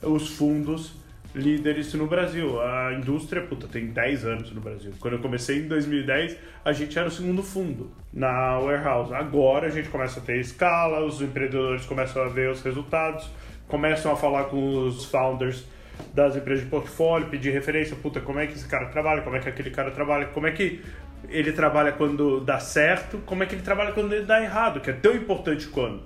[0.03, 0.95] os fundos
[1.35, 2.61] líderes no Brasil.
[2.61, 4.93] A indústria, puta, tem 10 anos no Brasil.
[5.01, 9.13] Quando eu comecei em 2010, a gente era o segundo fundo na warehouse.
[9.15, 13.29] Agora a gente começa a ter escala, os empreendedores começam a ver os resultados,
[13.67, 15.67] começam a falar com os founders
[16.15, 19.41] das empresas de portfólio, pedir referência, puta, como é que esse cara trabalha, como é
[19.41, 20.81] que aquele cara trabalha, como é que
[21.29, 24.91] ele trabalha quando dá certo, como é que ele trabalha quando ele dá errado, que
[24.91, 26.05] é tão importante quanto.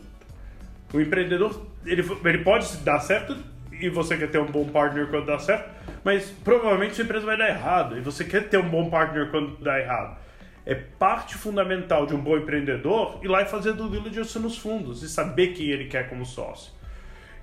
[0.92, 3.36] O empreendedor, ele, ele pode dar certo
[3.83, 5.68] e você quer ter um bom partner quando dá certo,
[6.05, 9.57] mas provavelmente sua empresa vai dar errado e você quer ter um bom partner quando
[9.59, 10.18] dá errado.
[10.64, 15.03] É parte fundamental de um bom empreendedor ir lá e fazer due diligence nos fundos
[15.03, 16.72] e saber quem ele quer como sócio.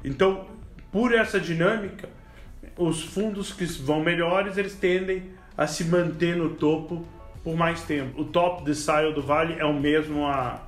[0.03, 0.47] Então,
[0.91, 2.07] por essa dinâmica,
[2.77, 7.05] os fundos que vão melhores, eles tendem a se manter no topo
[7.43, 8.21] por mais tempo.
[8.21, 10.61] O top decile do Vale é o mesmo há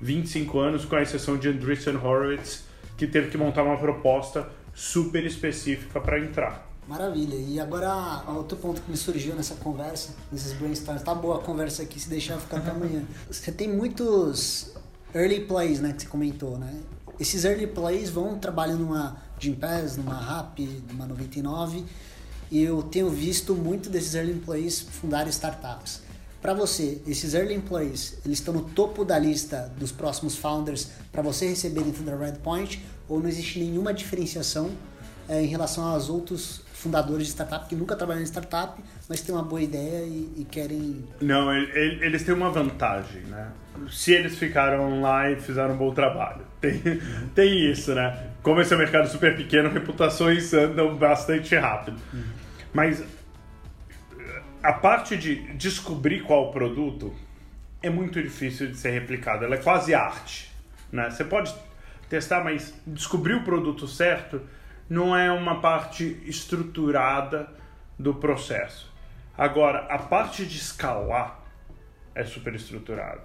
[0.00, 5.24] 25 anos, com a exceção de Andreessen Horowitz, que teve que montar uma proposta super
[5.24, 6.70] específica para entrar.
[6.86, 7.36] Maravilha.
[7.36, 11.82] E agora, outro ponto que me surgiu nessa conversa, nesses brainstorms, tá boa a conversa
[11.82, 13.02] aqui, se deixar ficar até amanhã.
[13.30, 14.74] Você tem muitos
[15.14, 16.80] early plays, né, que você comentou, né?
[17.18, 20.58] Esses early plays vão trabalhando numa Gympass, numa RAP,
[20.90, 21.84] numa 99,
[22.50, 26.02] e eu tenho visto muito desses early plays fundar startups.
[26.42, 31.22] Para você, esses early employees, eles estão no topo da lista dos próximos founders para
[31.22, 34.70] você receber dentro da Redpoint ou não existe nenhuma diferenciação
[35.28, 39.34] é, em relação aos outros fundadores de startup que nunca trabalharam em startup, mas têm
[39.34, 41.04] uma boa ideia e, e querem.
[41.20, 43.50] Não, ele, eles têm uma vantagem, né?
[43.90, 46.44] Se eles ficaram lá e fizeram um bom trabalho.
[46.64, 46.80] Tem,
[47.34, 48.30] tem isso, né?
[48.42, 51.98] Como esse é um mercado super pequeno, reputações andam bastante rápido.
[52.72, 53.04] Mas
[54.62, 57.14] a parte de descobrir qual produto
[57.82, 59.44] é muito difícil de ser replicada.
[59.44, 60.50] Ela é quase arte.
[60.90, 61.10] Né?
[61.10, 61.54] Você pode
[62.08, 64.40] testar, mas descobrir o produto certo
[64.88, 67.48] não é uma parte estruturada
[67.98, 68.92] do processo.
[69.36, 71.40] Agora, a parte de escalar
[72.14, 73.24] é super estruturada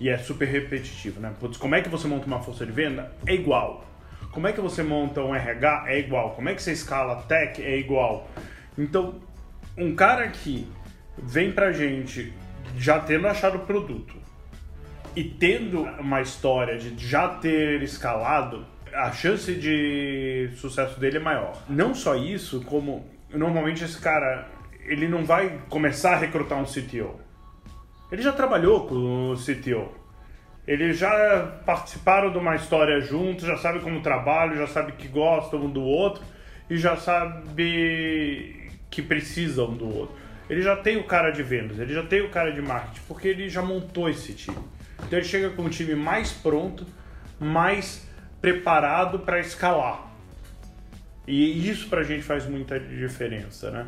[0.00, 1.32] e é super repetitivo, né?
[1.38, 3.12] Putz, como é que você monta uma força de venda?
[3.26, 3.86] É igual.
[4.30, 5.84] Como é que você monta um RH?
[5.88, 6.34] É igual.
[6.34, 7.62] Como é que você escala tech?
[7.62, 8.28] É igual.
[8.76, 9.20] Então,
[9.76, 10.66] um cara que
[11.16, 12.32] vem pra gente
[12.76, 14.21] já tendo achado o produto
[15.14, 21.62] e tendo uma história de já ter escalado, a chance de sucesso dele é maior.
[21.68, 24.48] Não só isso, como normalmente esse cara
[24.84, 27.20] ele não vai começar a recrutar um CTO.
[28.10, 29.88] Ele já trabalhou com o CTO.
[30.66, 35.64] Eles já participaram de uma história juntos, já sabe como trabalham, já sabe que gostam
[35.64, 36.22] um do outro
[36.70, 40.14] e já sabe que precisam do outro.
[40.48, 43.28] Ele já tem o cara de vendas, ele já tem o cara de marketing, porque
[43.28, 44.58] ele já montou esse time.
[45.06, 46.86] Então ele chega com um time mais pronto,
[47.38, 48.06] mais
[48.40, 50.10] preparado para escalar.
[51.26, 53.86] E isso para a gente faz muita diferença, né?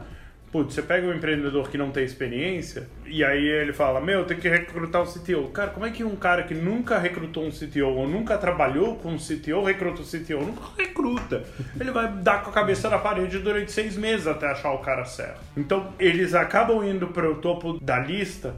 [0.54, 4.36] Putz, você pega um empreendedor que não tem experiência e aí ele fala: Meu, tem
[4.36, 5.48] que recrutar um CTO.
[5.48, 9.14] Cara, como é que um cara que nunca recrutou um CTO ou nunca trabalhou com
[9.14, 10.46] um CTO recruta um CTO?
[10.46, 11.42] Nunca recruta.
[11.80, 15.04] Ele vai dar com a cabeça na parede durante seis meses até achar o cara
[15.04, 15.40] certo.
[15.56, 18.54] Então, eles acabam indo para o topo da lista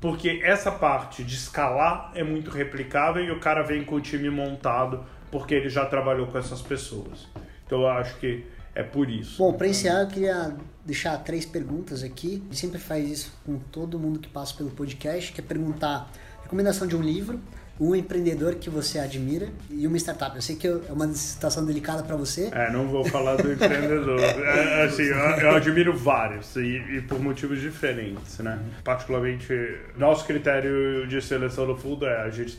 [0.00, 4.30] porque essa parte de escalar é muito replicável e o cara vem com o time
[4.30, 7.26] montado porque ele já trabalhou com essas pessoas.
[7.66, 8.44] Então, eu acho que
[8.74, 9.38] é por isso.
[9.38, 12.42] Bom, para encerrar, eu queria deixar três perguntas aqui.
[12.42, 16.10] A gente sempre faz isso com todo mundo que passa pelo podcast, que é perguntar
[16.42, 17.40] recomendação de um livro,
[17.78, 20.34] um empreendedor que você admira e uma startup.
[20.34, 22.50] Eu sei que é uma situação delicada para você.
[22.52, 24.18] É, não vou falar do empreendedor.
[24.20, 28.58] É, assim, eu, eu, admiro vários e, e, por motivos diferentes, né?
[28.82, 29.52] Particularmente,
[29.96, 32.58] nosso critério de seleção do fundo é a gente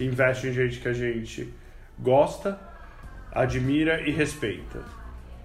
[0.00, 1.52] investe em gente que a gente
[1.98, 2.58] gosta,
[3.32, 4.80] admira e respeita.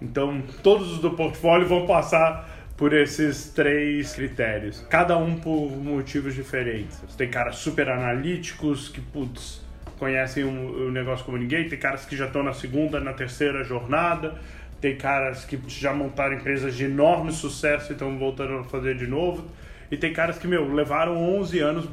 [0.02, 6.34] Então, todos os do portfólio vão passar por esses três critérios, cada um por motivos
[6.34, 7.00] diferentes.
[7.16, 9.62] Tem caras super analíticos que, putz,
[10.00, 13.14] conhecem o um, um negócio como ninguém, tem caras que já estão na segunda, na
[13.14, 14.34] terceira jornada,
[14.82, 19.06] tem caras que já montaram empresas de enorme sucesso e estão voltando a fazer de
[19.06, 19.46] novo.
[19.92, 21.86] E tem caras que, meu, levaram 11 anos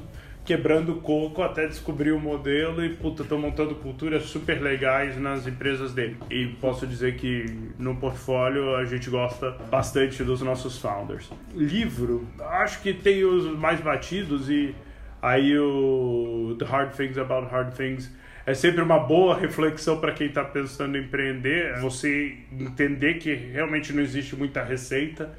[0.48, 5.92] quebrando coco até descobrir o modelo e, puta, estão montando culturas super legais nas empresas
[5.92, 6.16] dele.
[6.30, 7.44] E posso dizer que
[7.78, 11.30] no portfólio a gente gosta bastante dos nossos founders.
[11.54, 14.74] Livro, acho que tem os mais batidos e
[15.20, 18.10] aí o The Hard Things About Hard Things
[18.46, 21.78] é sempre uma boa reflexão para quem está pensando em empreender.
[21.80, 25.30] Você entender que realmente não existe muita receita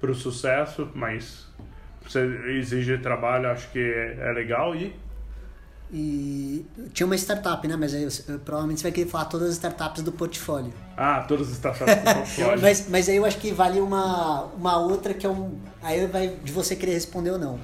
[0.00, 1.52] para o sucesso, mas
[2.06, 2.20] você
[2.58, 4.94] exige trabalho, acho que é, é legal e
[5.96, 7.76] e tinha uma startup, né?
[7.76, 8.08] Mas aí,
[8.44, 10.72] provavelmente você vai querer falar todas as startups do portfólio.
[10.96, 12.62] Ah, todas as startups do portfólio.
[12.62, 15.56] mas, mas aí eu acho que vale uma, uma outra que é um.
[15.80, 17.60] Aí vai de você querer responder ou não.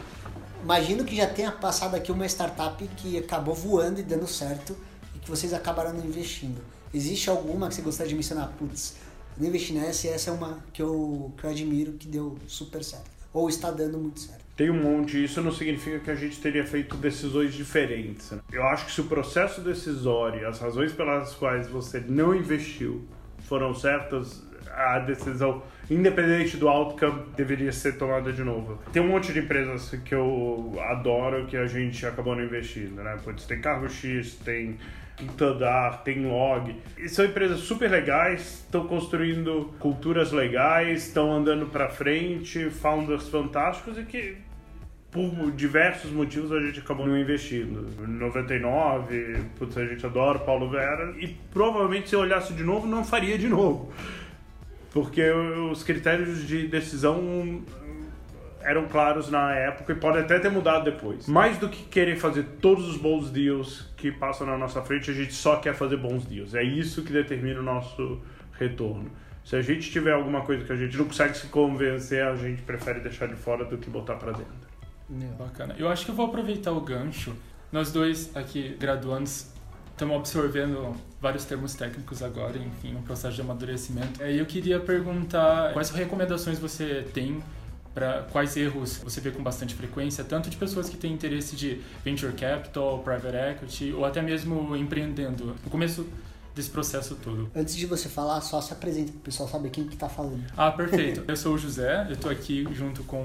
[0.62, 4.76] Imagino que já tenha passado aqui uma startup que acabou voando e dando certo
[5.16, 6.62] e que vocês acabaram não investindo.
[6.94, 8.52] Existe alguma que você gostaria de mencionar?
[8.58, 8.94] Putz,
[9.36, 12.84] não investi nessa e essa é uma que eu, que eu admiro que deu super
[12.84, 13.19] certo.
[13.32, 14.40] Ou está dando muito certo.
[14.56, 18.30] Tem um monte, isso não significa que a gente teria feito decisões diferentes.
[18.32, 18.40] Né?
[18.52, 23.08] Eu acho que se o processo decisório, as razões pelas quais você não investiu
[23.38, 28.78] foram certas, a decisão, independente do outcome, deveria ser tomada de novo.
[28.92, 33.18] Tem um monte de empresas que eu adoro que a gente acabou não investindo, né?
[33.22, 34.78] Putz, tem Cargo X, tem
[35.28, 36.76] Tandar, tem Log.
[37.08, 44.04] São empresas super legais, estão construindo culturas legais, estão andando para frente, founders fantásticos e
[44.04, 44.36] que
[45.10, 47.88] por diversos motivos a gente acabou não investindo.
[48.06, 52.86] 99, putz, a gente adora o Paulo Vera e provavelmente se eu olhasse de novo
[52.86, 53.92] não faria de novo.
[54.92, 57.62] Porque os critérios de decisão
[58.62, 61.26] eram claros na época e podem até ter mudado depois.
[61.26, 65.14] Mais do que querer fazer todos os bons deals que passam na nossa frente, a
[65.14, 66.54] gente só quer fazer bons deals.
[66.54, 68.20] É isso que determina o nosso
[68.58, 69.10] retorno.
[69.44, 72.62] Se a gente tiver alguma coisa que a gente não consegue se convencer, a gente
[72.62, 74.70] prefere deixar de fora do que botar para dentro.
[75.38, 75.74] Bacana.
[75.76, 77.34] Eu acho que eu vou aproveitar o gancho.
[77.72, 79.52] Nós dois aqui, graduandos,
[79.90, 84.22] estamos absorvendo vários termos técnicos agora, enfim, no processo de amadurecimento.
[84.22, 87.42] E eu queria perguntar quais recomendações você tem
[87.94, 91.80] para quais erros você vê com bastante frequência, tanto de pessoas que têm interesse de
[92.04, 95.56] venture capital, private equity ou até mesmo empreendendo.
[95.64, 96.06] No começo
[96.54, 97.50] desse processo todo.
[97.54, 100.44] Antes de você falar, só se apresenta para o pessoal saber quem que está falando.
[100.56, 101.24] Ah, perfeito.
[101.26, 103.20] Eu sou o José, eu estou aqui junto com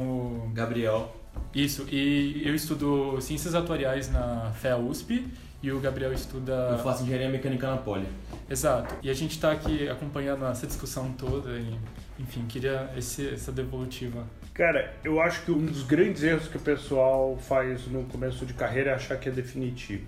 [0.48, 1.16] o Gabriel.
[1.54, 5.28] Isso, e eu estudo Ciências Atuariais na FEA USP
[5.62, 6.54] e o Gabriel estuda...
[6.72, 8.08] Eu faço Engenharia Mecânica na Poli.
[8.50, 8.96] Exato.
[9.02, 11.78] E a gente está aqui acompanhando essa discussão toda e,
[12.20, 14.26] enfim, queria esse, essa devolutiva.
[14.54, 18.54] Cara, eu acho que um dos grandes erros que o pessoal faz no começo de
[18.54, 20.08] carreira é achar que é definitivo.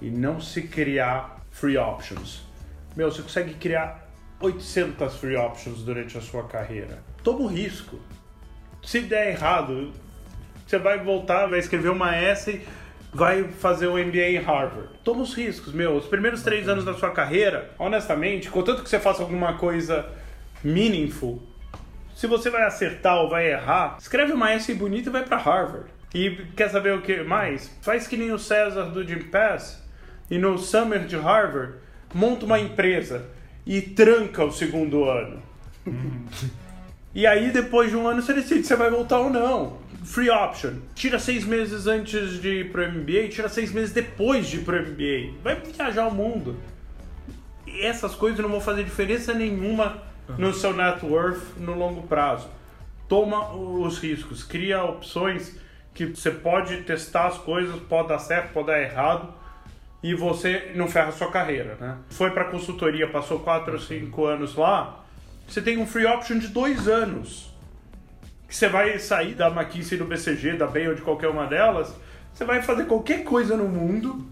[0.00, 2.42] E não se criar free options.
[2.96, 4.08] Meu, você consegue criar
[4.40, 6.98] 800 free options durante a sua carreira.
[7.22, 8.00] Toma o risco.
[8.82, 9.92] Se der errado,
[10.66, 12.66] você vai voltar, vai escrever uma essay,
[13.12, 14.88] vai fazer um MBA em Harvard.
[15.04, 15.94] Toma os riscos, meu.
[15.96, 20.12] Os primeiros três anos da sua carreira, honestamente, contanto que você faça alguma coisa
[20.64, 21.42] meaningful,
[22.14, 25.90] se você vai acertar ou vai errar, escreve uma essay bonita e vai para Harvard.
[26.14, 27.70] E quer saber o que mais?
[27.82, 29.84] Faz que nem o César do Jim Pass
[30.30, 31.74] e no Summer de Harvard,
[32.14, 33.26] monta uma empresa
[33.66, 35.42] e tranca o segundo ano.
[37.14, 40.74] e aí, depois de um ano, você decide se vai voltar ou não free option.
[40.94, 44.76] Tira seis meses antes de ir pro MBA, tira seis meses depois de ir pro
[44.76, 45.40] MBA.
[45.42, 46.56] Vai viajar o mundo.
[47.66, 50.02] E essas coisas não vão fazer diferença nenhuma
[50.38, 52.48] no seu net worth no longo prazo.
[53.08, 55.58] Toma os riscos, cria opções
[55.92, 59.32] que você pode testar as coisas, pode dar certo, pode dar errado
[60.02, 61.96] e você não ferra a sua carreira, né?
[62.10, 65.04] Foi para consultoria, passou 4 ou 5 anos lá,
[65.46, 67.54] você tem um free option de dois anos
[68.48, 71.94] que você vai sair da McKinsey do BCG, da Bain ou de qualquer uma delas,
[72.32, 74.26] você vai fazer qualquer coisa no mundo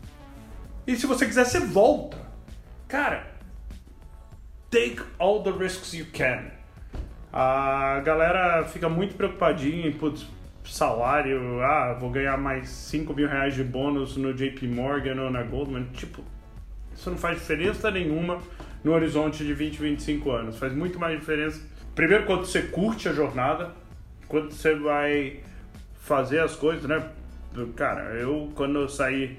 [0.86, 2.18] e se você quiser, você volta.
[2.88, 3.32] Cara,
[4.73, 6.51] take all the risks you can.
[7.33, 10.27] A galera fica muito preocupadinha em putz,
[10.64, 15.43] salário, ah, vou ganhar mais 5 mil reais de bônus no JP Morgan ou na
[15.43, 15.85] Goldman.
[15.93, 16.25] Tipo,
[16.95, 18.39] isso não faz diferença nenhuma
[18.83, 20.59] no horizonte de 20, 25 anos.
[20.59, 21.61] Faz muito mais diferença.
[21.95, 23.70] Primeiro, quando você curte a jornada,
[24.27, 25.41] quando você vai
[26.01, 27.11] fazer as coisas, né?
[27.77, 29.39] Cara, eu quando eu saí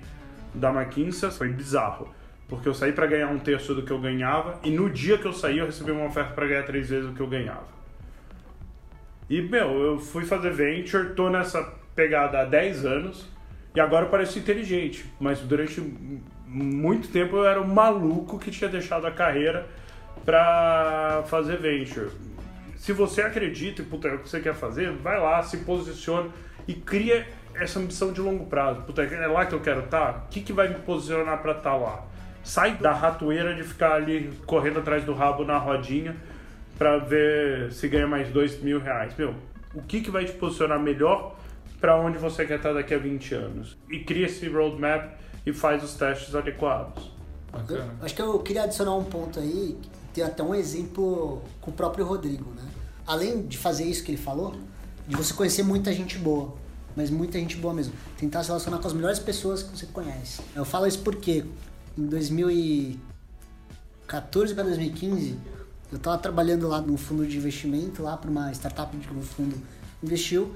[0.53, 2.13] da McKinsey foi bizarro.
[2.53, 5.25] Porque eu saí para ganhar um terço do que eu ganhava e no dia que
[5.25, 7.65] eu saí eu recebi uma oferta para ganhar três vezes o que eu ganhava.
[9.27, 11.63] E, meu, eu fui fazer venture, tô nessa
[11.95, 13.27] pegada há 10 anos
[13.73, 15.03] e agora eu pareço inteligente.
[15.19, 15.81] Mas durante
[16.45, 19.65] muito tempo eu era um maluco que tinha deixado a carreira
[20.23, 22.11] para fazer venture.
[22.75, 26.29] Se você acredita e puta, é o que você quer fazer, vai lá, se posiciona
[26.67, 28.81] e cria essa ambição de longo prazo.
[28.81, 30.25] Puta, é lá que eu quero estar?
[30.25, 32.12] O que, que vai me posicionar para estar lá?
[32.43, 36.15] Sai da ratoeira de ficar ali correndo atrás do rabo na rodinha
[36.77, 39.13] para ver se ganha mais dois mil reais.
[39.17, 39.33] Meu,
[39.73, 41.35] o que, que vai te posicionar melhor
[41.79, 43.77] para onde você quer estar daqui a 20 anos?
[43.89, 45.13] E cria esse roadmap
[45.45, 47.11] e faz os testes adequados.
[47.51, 47.93] Bacana.
[47.99, 49.77] Eu, acho que eu queria adicionar um ponto aí,
[50.13, 52.63] tem até um exemplo com o próprio Rodrigo, né?
[53.05, 54.55] Além de fazer isso que ele falou,
[55.07, 56.53] de você conhecer muita gente boa,
[56.95, 57.93] mas muita gente boa mesmo.
[58.17, 60.41] Tentar se relacionar com as melhores pessoas que você conhece.
[60.55, 61.43] Eu falo isso porque
[61.97, 65.37] em 2014 para 2015,
[65.91, 69.55] eu estava trabalhando lá num fundo de investimento, lá para uma startup que o fundo
[70.01, 70.53] investiu,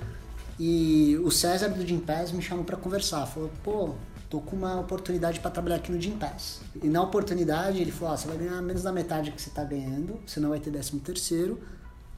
[0.59, 3.27] e o César do Gimpass me chamou para conversar.
[3.27, 3.93] Falou, pô,
[4.29, 6.61] tô com uma oportunidade para trabalhar aqui no Gimpass.
[6.81, 9.63] E na oportunidade ele falou, ah, você vai ganhar menos da metade que você está
[9.63, 11.61] ganhando, você não vai ter décimo terceiro,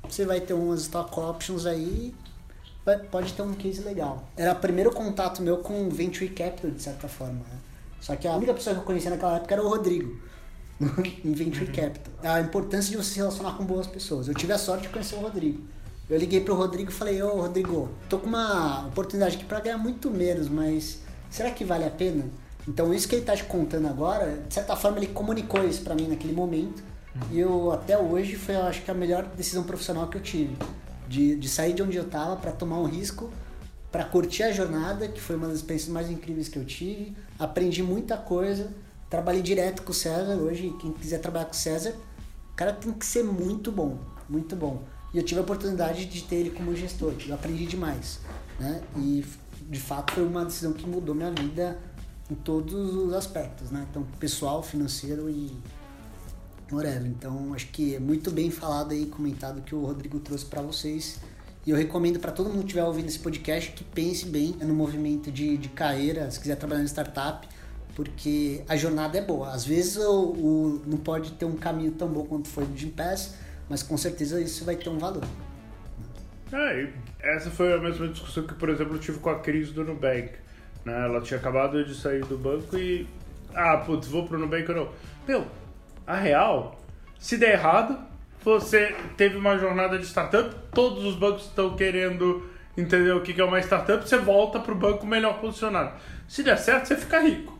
[0.07, 2.15] você vai ter umas stock options aí,
[3.11, 4.29] pode ter um case legal.
[4.37, 7.39] Era o primeiro contato meu com Venture Capital, de certa forma.
[7.39, 7.59] Né?
[8.01, 10.17] Só que a única pessoa que eu conhecia naquela época era o Rodrigo,
[11.25, 12.13] em Venture Capital.
[12.23, 14.27] A importância de você se relacionar com boas pessoas.
[14.27, 15.61] Eu tive a sorte de conhecer o Rodrigo.
[16.09, 19.77] Eu liguei pro Rodrigo e falei, ô Rodrigo, tô com uma oportunidade aqui para ganhar
[19.77, 22.25] muito menos, mas será que vale a pena?
[22.67, 25.93] Então isso que ele tá te contando agora, de certa forma ele comunicou isso para
[25.93, 26.83] mim naquele momento.
[27.31, 30.55] E eu até hoje foi, eu acho que a melhor decisão profissional que eu tive.
[31.07, 33.31] De, de sair de onde eu tava para tomar um risco,
[33.91, 37.15] para curtir a jornada, que foi uma das experiências mais incríveis que eu tive.
[37.39, 38.69] Aprendi muita coisa.
[39.09, 40.35] Trabalhei direto com o César.
[40.35, 41.95] Hoje, quem quiser trabalhar com o César,
[42.51, 44.83] o cara tem que ser muito bom, muito bom.
[45.13, 47.13] E eu tive a oportunidade de ter ele como gestor.
[47.25, 48.19] Eu aprendi demais,
[48.59, 48.81] né?
[48.97, 49.25] E
[49.61, 51.79] de fato foi uma decisão que mudou minha vida
[52.29, 53.87] em todos os aspectos, né?
[53.89, 55.57] Então, pessoal, financeiro e
[56.71, 57.07] whatever.
[57.07, 61.19] Então, acho que é muito bem falado aí, comentado que o Rodrigo trouxe para vocês.
[61.65, 64.73] E eu recomendo para todo mundo que estiver ouvindo esse podcast que pense bem no
[64.73, 67.47] movimento de, de carreira, se quiser trabalhar em startup,
[67.95, 69.51] porque a jornada é boa.
[69.51, 72.89] Às vezes o, o- não pode ter um caminho tão bom quanto foi do Jim
[72.89, 73.35] Pass,
[73.69, 75.23] mas com certeza isso vai ter um valor.
[76.51, 76.89] É,
[77.19, 80.31] essa foi a mesma discussão que, por exemplo, eu tive com a Cris do Nubank.
[80.85, 81.05] Né?
[81.05, 83.07] Ela tinha acabado de sair do banco e.
[83.53, 84.89] Ah, putz, vou pro Nubank ou não?
[85.27, 85.45] Meu,
[86.07, 86.79] a real,
[87.19, 87.99] se der errado,
[88.43, 93.43] você teve uma jornada de startup, todos os bancos estão querendo entender o que é
[93.43, 95.93] uma startup, você volta pro banco melhor posicionado.
[96.27, 97.57] Se der certo, você fica rico.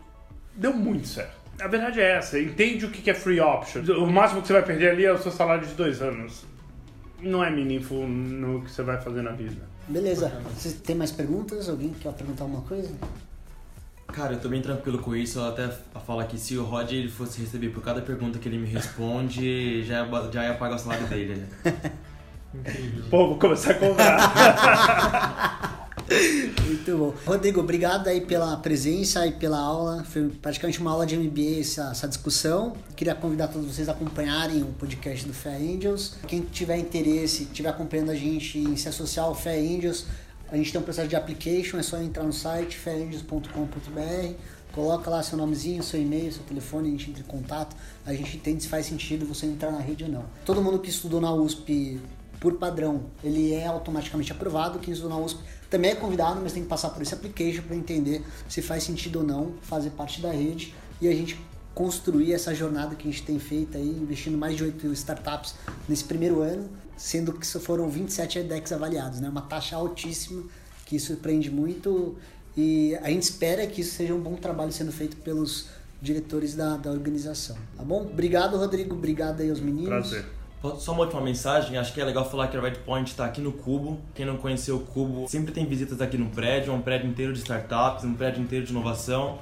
[0.56, 1.38] Deu muito certo.
[1.62, 3.82] A verdade é essa, entende o que é free option.
[3.98, 6.46] O máximo que você vai perder ali é o seu salário de dois anos.
[7.22, 9.68] Não é meaningful no que você vai fazer na vida.
[9.88, 10.30] Beleza.
[10.56, 11.68] Vocês têm mais perguntas?
[11.68, 12.94] Alguém quer perguntar alguma coisa?
[14.14, 15.40] Cara, eu tô bem tranquilo com isso.
[15.40, 15.70] Eu até
[16.06, 19.84] falo que se o Rod ele fosse receber por cada pergunta que ele me responde,
[19.88, 21.36] já ia, já ia pagar o salário dele.
[21.36, 21.48] né?
[22.54, 23.04] Incrível.
[23.10, 25.10] Pô, vou começar a cobrar.
[26.66, 27.14] Muito bom.
[27.26, 30.04] Rodrigo, obrigado aí pela presença e pela aula.
[30.04, 32.76] Foi praticamente uma aula de MBA essa, essa discussão.
[32.96, 36.16] Queria convidar todos vocês a acompanharem o podcast do Fé Angels.
[36.28, 40.08] Quem tiver interesse, estiver acompanhando a gente em se associar ao Fé Angels,
[40.52, 44.34] a gente tem um processo de application, é só entrar no site feangels.com.br,
[44.72, 47.76] coloca lá seu nomezinho, seu e-mail, seu telefone, a gente entra em contato,
[48.06, 50.26] a gente entende se faz sentido você entrar na rede ou não.
[50.46, 52.00] Todo mundo que estudou na USP
[52.40, 54.80] por padrão, ele é automaticamente aprovado.
[54.80, 55.40] Quem estudou na USP
[55.70, 59.20] também é convidado, mas tem que passar por esse application para entender se faz sentido
[59.20, 61.40] ou não fazer parte da rede e a gente
[61.76, 65.56] construir essa jornada que a gente tem feito aí, investindo mais de oito startups
[65.88, 66.70] nesse primeiro ano,
[67.00, 69.30] sendo que foram 27 EDEX avaliados, né?
[69.30, 70.44] Uma taxa altíssima
[70.86, 72.18] que surpreende muito
[72.58, 75.68] e a gente espera que isso seja um bom trabalho sendo feito pelos
[76.02, 78.02] diretores da, da organização, tá bom?
[78.02, 78.96] Obrigado, Rodrigo.
[78.96, 79.88] Obrigado aí aos meninos.
[79.88, 80.26] Prazer.
[80.78, 83.40] Só uma última mensagem, acho que é legal falar que a Red Point está aqui
[83.40, 83.98] no Cubo.
[84.14, 87.32] Quem não conheceu o Cubo, sempre tem visitas aqui no prédio, é um prédio inteiro
[87.32, 89.40] de startups, um prédio inteiro de inovação.